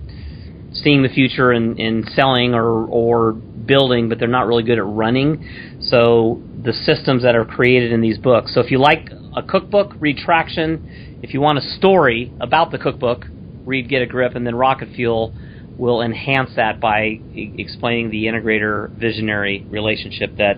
seeing 0.73 1.03
the 1.03 1.09
future 1.09 1.51
and, 1.51 1.79
in 1.79 2.03
selling 2.15 2.53
or 2.53 2.85
or 2.85 3.33
building, 3.65 4.09
but 4.09 4.19
they're 4.19 4.27
not 4.27 4.47
really 4.47 4.63
good 4.63 4.77
at 4.77 4.85
running. 4.85 5.43
So 5.81 6.41
the 6.63 6.73
systems 6.73 7.23
that 7.23 7.35
are 7.35 7.45
created 7.45 7.91
in 7.91 8.01
these 8.01 8.17
books. 8.17 8.53
So 8.53 8.61
if 8.61 8.71
you 8.71 8.79
like 8.79 9.09
a 9.35 9.43
cookbook, 9.43 9.95
read 9.99 10.17
Traction. 10.17 11.21
If 11.21 11.33
you 11.33 11.41
want 11.41 11.57
a 11.57 11.61
story 11.77 12.31
about 12.39 12.71
the 12.71 12.77
cookbook, 12.77 13.25
read 13.65 13.89
Get 13.89 14.01
a 14.01 14.05
Grip, 14.05 14.35
and 14.35 14.45
then 14.45 14.55
Rocket 14.55 14.89
Fuel 14.95 15.33
will 15.77 16.01
enhance 16.01 16.51
that 16.55 16.79
by 16.79 17.03
e- 17.05 17.55
explaining 17.57 18.09
the 18.09 18.25
integrator 18.25 18.89
visionary 18.91 19.65
relationship 19.69 20.37
that 20.37 20.57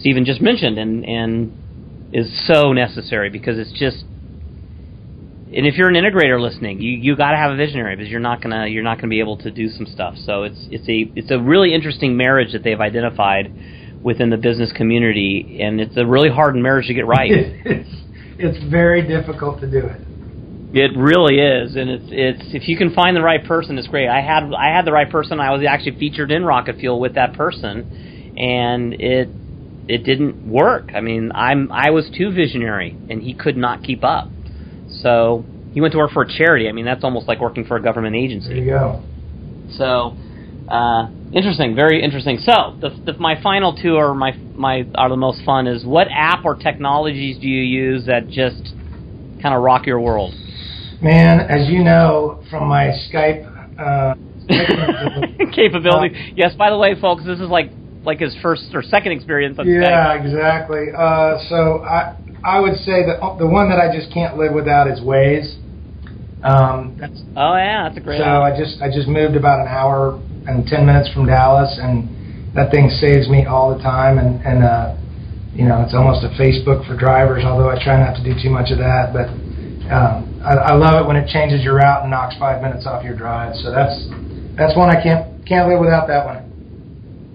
Stephen 0.00 0.24
just 0.24 0.40
mentioned, 0.40 0.78
and 0.78 1.04
and 1.04 1.52
is 2.12 2.30
so 2.46 2.72
necessary 2.72 3.30
because 3.30 3.58
it's 3.58 3.72
just 3.72 4.04
and 5.54 5.66
if 5.66 5.76
you're 5.76 5.88
an 5.88 5.94
integrator 5.94 6.38
listening, 6.40 6.80
you 6.80 6.90
you 6.90 7.16
got 7.16 7.30
to 7.30 7.36
have 7.38 7.50
a 7.50 7.56
visionary 7.56 7.96
because 7.96 8.10
you're 8.10 8.20
not 8.20 8.42
gonna 8.42 8.66
you're 8.66 8.82
not 8.82 8.98
gonna 8.98 9.08
be 9.08 9.20
able 9.20 9.38
to 9.38 9.50
do 9.50 9.68
some 9.68 9.86
stuff. 9.86 10.14
So 10.24 10.42
it's 10.42 10.68
it's 10.70 10.86
a 10.88 11.10
it's 11.18 11.30
a 11.30 11.38
really 11.38 11.74
interesting 11.74 12.16
marriage 12.16 12.52
that 12.52 12.62
they've 12.62 12.80
identified 12.80 13.52
within 14.02 14.28
the 14.28 14.36
business 14.36 14.70
community, 14.72 15.58
and 15.62 15.80
it's 15.80 15.96
a 15.96 16.04
really 16.04 16.28
hard 16.28 16.54
marriage 16.54 16.86
to 16.88 16.94
get 16.94 17.06
right. 17.06 17.30
it's 17.32 17.88
it's 18.38 18.70
very 18.70 19.06
difficult 19.06 19.60
to 19.60 19.70
do 19.70 19.86
it. 19.86 20.00
It 20.74 20.98
really 20.98 21.40
is, 21.40 21.76
and 21.76 21.88
it's 21.88 22.04
it's 22.08 22.54
if 22.54 22.68
you 22.68 22.76
can 22.76 22.92
find 22.94 23.16
the 23.16 23.22
right 23.22 23.42
person, 23.42 23.78
it's 23.78 23.88
great. 23.88 24.08
I 24.08 24.20
had 24.20 24.52
I 24.52 24.66
had 24.66 24.84
the 24.84 24.92
right 24.92 25.10
person. 25.10 25.40
I 25.40 25.50
was 25.50 25.64
actually 25.66 25.98
featured 25.98 26.30
in 26.30 26.44
Rocket 26.44 26.76
Fuel 26.76 27.00
with 27.00 27.14
that 27.14 27.32
person, 27.32 28.34
and 28.36 28.92
it 28.92 29.30
it 29.88 30.04
didn't 30.04 30.46
work. 30.46 30.90
I 30.94 31.00
mean, 31.00 31.32
I'm 31.34 31.72
I 31.72 31.88
was 31.88 32.10
too 32.14 32.32
visionary, 32.32 32.94
and 33.08 33.22
he 33.22 33.32
could 33.32 33.56
not 33.56 33.82
keep 33.82 34.04
up. 34.04 34.28
So 34.88 35.44
he 35.72 35.80
went 35.80 35.92
to 35.92 35.98
work 35.98 36.12
for 36.12 36.22
a 36.22 36.28
charity. 36.28 36.68
I 36.68 36.72
mean, 36.72 36.84
that's 36.84 37.04
almost 37.04 37.28
like 37.28 37.40
working 37.40 37.64
for 37.64 37.76
a 37.76 37.82
government 37.82 38.16
agency. 38.16 38.48
There 38.48 38.58
you 38.58 38.70
go. 38.70 39.02
So, 39.76 40.16
uh, 40.68 41.08
interesting, 41.32 41.74
very 41.74 42.02
interesting. 42.02 42.38
So, 42.38 42.76
the, 42.80 42.90
the, 43.04 43.18
my 43.18 43.40
final 43.42 43.74
two 43.74 43.96
are 43.96 44.14
my 44.14 44.36
my 44.54 44.86
are 44.94 45.08
the 45.08 45.16
most 45.16 45.42
fun. 45.44 45.66
Is 45.66 45.84
what 45.84 46.08
app 46.10 46.44
or 46.44 46.56
technologies 46.56 47.38
do 47.38 47.46
you 47.46 47.62
use 47.62 48.06
that 48.06 48.28
just 48.28 48.72
kind 49.42 49.54
of 49.54 49.62
rock 49.62 49.86
your 49.86 50.00
world? 50.00 50.34
Man, 51.00 51.40
as 51.40 51.68
you 51.68 51.84
know 51.84 52.42
from 52.50 52.68
my 52.68 52.92
Skype 53.12 53.46
uh, 53.78 54.14
capability. 55.54 56.14
Uh, 56.14 56.32
yes. 56.34 56.54
By 56.56 56.70
the 56.70 56.78
way, 56.78 56.98
folks, 57.00 57.24
this 57.24 57.38
is 57.38 57.48
like 57.48 57.70
like 58.04 58.20
his 58.20 58.34
first 58.42 58.64
or 58.72 58.82
second 58.82 59.12
experience 59.12 59.58
on 59.58 59.68
yeah, 59.68 60.16
Skype. 60.16 60.24
exactly. 60.24 60.86
Uh, 60.96 61.38
so 61.48 61.84
I 61.84 62.14
I 62.44 62.60
would 62.60 62.76
say 62.86 63.02
that 63.06 63.18
the 63.38 63.46
one 63.46 63.68
that 63.70 63.78
I 63.78 63.90
just 63.94 64.12
can't 64.12 64.36
live 64.36 64.52
without 64.52 64.88
is 64.88 65.00
Waze. 65.00 65.58
Um, 66.42 66.96
that's, 67.00 67.18
oh 67.34 67.56
yeah, 67.58 67.88
that's 67.88 67.98
a 67.98 68.00
great. 68.00 68.18
So 68.18 68.24
I 68.24 68.54
just 68.54 68.80
I 68.80 68.86
just 68.86 69.08
moved 69.08 69.34
about 69.34 69.58
an 69.60 69.66
hour 69.66 70.22
and 70.46 70.66
ten 70.66 70.86
minutes 70.86 71.10
from 71.12 71.26
Dallas, 71.26 71.78
and 71.82 72.54
that 72.54 72.70
thing 72.70 72.90
saves 72.90 73.28
me 73.28 73.44
all 73.44 73.74
the 73.74 73.82
time. 73.82 74.18
And 74.18 74.38
and 74.46 74.62
uh, 74.62 74.94
you 75.52 75.66
know 75.66 75.82
it's 75.82 75.94
almost 75.94 76.22
a 76.22 76.30
Facebook 76.38 76.86
for 76.86 76.96
drivers, 76.96 77.42
although 77.42 77.70
I 77.70 77.82
try 77.82 77.98
not 77.98 78.14
to 78.16 78.22
do 78.22 78.38
too 78.38 78.50
much 78.50 78.70
of 78.70 78.78
that. 78.78 79.10
But 79.10 79.34
um, 79.90 80.38
I, 80.46 80.72
I 80.72 80.74
love 80.78 81.02
it 81.02 81.06
when 81.08 81.16
it 81.16 81.26
changes 81.26 81.64
your 81.64 81.74
route 81.74 82.02
and 82.02 82.10
knocks 82.10 82.38
five 82.38 82.62
minutes 82.62 82.86
off 82.86 83.02
your 83.02 83.16
drive. 83.16 83.56
So 83.58 83.74
that's 83.74 83.98
that's 84.54 84.78
one 84.78 84.94
I 84.94 85.02
can't 85.02 85.42
can't 85.42 85.66
live 85.66 85.80
without 85.80 86.06
that 86.06 86.24
one. 86.24 86.46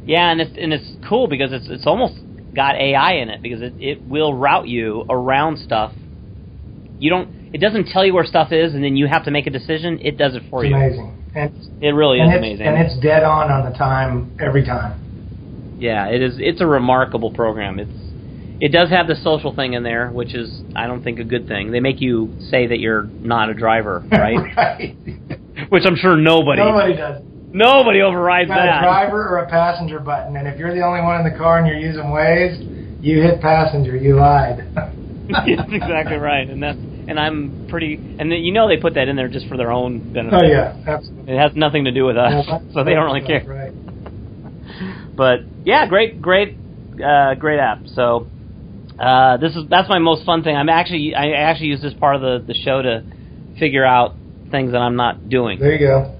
Yeah, 0.06 0.32
and 0.32 0.39
it's 0.39 0.56
and 0.56 0.72
it's 0.72 0.88
cool 1.08 1.28
because 1.28 1.52
it's 1.52 1.68
it's 1.68 1.88
almost 1.88 2.16
got 2.56 2.76
AI 2.76 3.13
in 3.13 3.30
it 3.30 3.42
because 3.42 3.62
it, 3.62 3.74
it 3.80 4.02
will 4.02 4.34
route 4.34 4.68
you 4.68 5.06
around 5.10 5.58
stuff. 5.58 5.94
You 7.00 7.10
don't. 7.10 7.54
It 7.54 7.60
doesn't 7.60 7.88
tell 7.88 8.06
you 8.06 8.13
where 8.13 8.26
stuff 8.26 8.52
is, 8.52 8.74
and 8.74 8.84
then 8.84 8.96
you 8.96 9.08
have 9.08 9.26
to 9.26 9.32
make 9.32 9.48
a 9.48 9.52
decision. 9.52 10.00
It 10.02 10.18
does 10.18 10.36
it 10.36 10.44
for 10.50 10.63
it's 10.63 10.70
you. 10.70 10.76
Amazing. 10.76 11.20
And, 11.36 11.84
it 11.84 11.92
really 11.92 12.20
is 12.20 12.30
amazing, 12.32 12.68
and 12.68 12.78
it's 12.78 12.96
dead 13.00 13.24
on 13.24 13.50
on 13.50 13.72
the 13.72 13.76
time 13.76 14.38
every 14.39 14.63
time. 14.63 15.78
Yeah, 15.80 16.08
it 16.08 16.22
is. 16.22 16.36
It's 16.38 16.62
a 16.62 16.68
remarkable 16.68 17.34
program. 17.34 17.80
It's 17.80 17.89
it 18.62 18.72
does 18.72 18.89
have 18.92 19.08
the 19.08 19.16
social 19.16 19.54
thing 19.54 19.74
in 19.74 19.84
there, 19.84 20.10
which 20.10 20.36
is 20.36 20.62
I 20.76 20.86
don't 20.86 21.04
think 21.04 21.20
a 21.20 21.24
good 21.24 21.48
thing. 21.48 21.72
They 21.72 21.80
make 21.80 22.02
you 22.02 22.36
say 22.50 22.68
that 22.68 22.80
you're 22.80 23.04
not 23.04 23.50
a 23.50 23.54
driver, 23.54 24.04
right? 24.12 24.38
right. 24.56 24.96
which 25.70 25.84
I'm 25.86 25.96
sure 25.96 26.16
nobody 26.16 26.62
nobody 26.62 26.96
does. 26.96 27.24
Nobody 27.54 28.02
overrides 28.02 28.50
got 28.50 28.56
that. 28.56 28.80
a 28.80 28.82
driver 28.82 29.30
or 29.30 29.38
a 29.38 29.50
passenger 29.50 30.00
button, 30.00 30.36
and 30.36 30.48
if 30.48 30.58
you're 30.58 30.74
the 30.74 30.82
only 30.82 31.02
one 31.02 31.24
in 31.24 31.32
the 31.32 31.38
car 31.38 31.60
and 31.60 31.68
you're 31.68 31.78
using 31.78 32.06
Waze, 32.06 32.58
you 33.00 33.22
hit 33.22 33.42
passenger. 33.42 33.96
You 33.96 34.16
lied. 34.16 34.68
that's 35.30 35.72
exactly 35.72 36.18
right, 36.18 36.50
and 36.50 36.62
that's 36.62 36.78
and 36.78 37.20
I'm 37.20 37.68
pretty. 37.70 37.96
And 37.96 38.32
you 38.32 38.52
know 38.52 38.68
they 38.68 38.78
put 38.78 38.96
that 38.96 39.08
in 39.08 39.16
there 39.16 39.30
just 39.30 39.48
for 39.48 39.56
their 39.56 39.72
own 39.72 40.13
benefit. 40.13 40.42
Oh 40.44 40.46
yeah, 40.46 40.76
absolutely. 40.86 41.34
It 41.34 41.39
has 41.39 41.56
nothing 41.56 41.86
to 41.86 41.92
do 41.92 42.06
with 42.06 42.18
us, 42.18 42.46
yeah, 42.48 42.60
so 42.74 42.84
they 42.84 42.94
don't 42.94 43.06
really 43.06 43.26
care. 43.26 43.46
Right. 43.46 45.16
But 45.16 45.39
yeah, 45.63 45.88
great, 45.88 46.22
great, 46.22 46.58
uh, 47.06 47.36
great 47.36 47.60
app. 47.60 47.86
So 47.94 48.28
uh, 49.00 49.38
this 49.38 49.56
is 49.56 49.63
that's 49.70 49.88
my 49.88 50.00
most 50.00 50.26
fun 50.26 50.44
thing. 50.44 50.56
I'm 50.56 50.70
actually 50.70 51.13
I 51.16 51.32
actually 51.32 51.68
use 51.68 51.82
this 51.82 51.94
part 51.94 52.16
of 52.16 52.22
the 52.22 52.44
the 52.46 52.56
show 52.56 52.82
to 52.82 53.04
figure 53.60 53.86
out 53.86 54.16
things 54.52 54.72
that 54.72 54.80
I'm 54.80 54.96
not 54.96 55.30
doing. 55.30 55.60
There 55.60 55.74
you 55.74 55.88
go. 55.88 56.16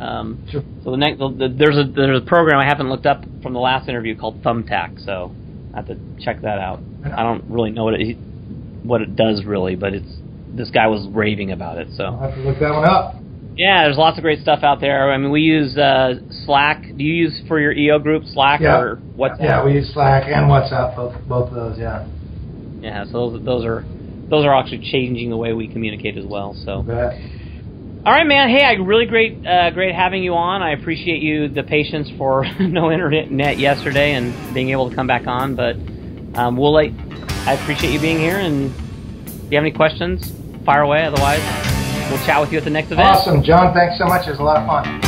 Um, 0.00 0.46
sure. 0.50 0.62
So 0.84 0.92
the 0.92 0.96
next, 0.96 1.18
the, 1.18 1.28
the, 1.28 1.48
there's 1.48 1.76
a 1.76 1.84
there's 1.90 2.22
a 2.22 2.26
program 2.26 2.58
I 2.58 2.66
haven't 2.66 2.88
looked 2.88 3.06
up 3.06 3.24
from 3.42 3.52
the 3.52 3.58
last 3.58 3.88
interview 3.88 4.16
called 4.16 4.42
Thumbtack, 4.42 5.04
so 5.04 5.34
I 5.72 5.78
have 5.78 5.86
to 5.88 5.98
check 6.20 6.42
that 6.42 6.58
out. 6.58 6.80
I 7.04 7.22
don't 7.22 7.44
really 7.50 7.70
know 7.70 7.84
what 7.84 7.94
it 7.94 8.16
what 8.84 9.02
it 9.02 9.16
does 9.16 9.44
really, 9.44 9.74
but 9.74 9.94
it's 9.94 10.16
this 10.48 10.70
guy 10.70 10.86
was 10.86 11.06
raving 11.10 11.50
about 11.52 11.78
it. 11.78 11.88
So 11.96 12.04
I'll 12.04 12.18
have 12.18 12.34
to 12.34 12.40
look 12.40 12.58
that 12.60 12.72
one 12.72 12.88
up. 12.88 13.16
Yeah, 13.56 13.84
there's 13.84 13.96
lots 13.98 14.16
of 14.18 14.22
great 14.22 14.40
stuff 14.40 14.60
out 14.62 14.80
there. 14.80 15.12
I 15.12 15.18
mean, 15.18 15.32
we 15.32 15.40
use 15.40 15.76
uh, 15.76 16.14
Slack. 16.46 16.82
Do 16.82 17.02
you 17.02 17.14
use 17.14 17.42
for 17.48 17.58
your 17.58 17.72
EO 17.72 17.98
group 17.98 18.22
Slack 18.26 18.60
yeah. 18.60 18.78
or 18.78 18.96
WhatsApp? 19.16 19.40
Yeah, 19.40 19.64
we 19.64 19.72
use 19.72 19.92
Slack 19.92 20.28
and 20.28 20.46
WhatsApp, 20.46 20.94
both 20.94 21.14
both 21.28 21.48
of 21.48 21.54
those. 21.54 21.78
Yeah. 21.78 22.06
Yeah, 22.80 23.04
so 23.06 23.30
those 23.30 23.44
those 23.44 23.64
are 23.64 23.84
those 24.30 24.44
are 24.44 24.56
actually 24.56 24.88
changing 24.92 25.30
the 25.30 25.36
way 25.36 25.54
we 25.54 25.66
communicate 25.66 26.16
as 26.16 26.24
well. 26.24 26.54
So. 26.64 26.84
All 28.06 28.12
right, 28.12 28.26
man. 28.26 28.48
Hey, 28.48 28.64
I 28.64 28.72
really 28.74 29.06
great, 29.06 29.44
uh, 29.44 29.70
great 29.70 29.94
having 29.94 30.22
you 30.22 30.34
on. 30.34 30.62
I 30.62 30.70
appreciate 30.70 31.20
you 31.20 31.48
the 31.48 31.64
patience 31.64 32.08
for 32.16 32.44
no 32.60 32.92
internet 32.92 33.58
yesterday 33.58 34.14
and 34.14 34.32
being 34.54 34.70
able 34.70 34.88
to 34.88 34.94
come 34.94 35.06
back 35.06 35.26
on. 35.26 35.56
But 35.56 35.76
um, 36.38 36.56
we'll 36.56 36.72
let. 36.72 36.92
I 37.46 37.54
appreciate 37.54 37.92
you 37.92 38.00
being 38.00 38.18
here. 38.18 38.38
And 38.38 38.72
if 39.26 39.50
you 39.50 39.56
have 39.56 39.64
any 39.64 39.72
questions, 39.72 40.32
fire 40.64 40.82
away. 40.82 41.04
Otherwise, 41.04 41.40
we'll 42.08 42.24
chat 42.24 42.40
with 42.40 42.52
you 42.52 42.58
at 42.58 42.64
the 42.64 42.70
next 42.70 42.92
event. 42.92 43.08
Awesome, 43.08 43.42
John. 43.42 43.74
Thanks 43.74 43.98
so 43.98 44.04
much. 44.04 44.26
It 44.28 44.30
was 44.30 44.38
a 44.38 44.44
lot 44.44 44.58
of 44.58 44.66
fun. 44.66 45.07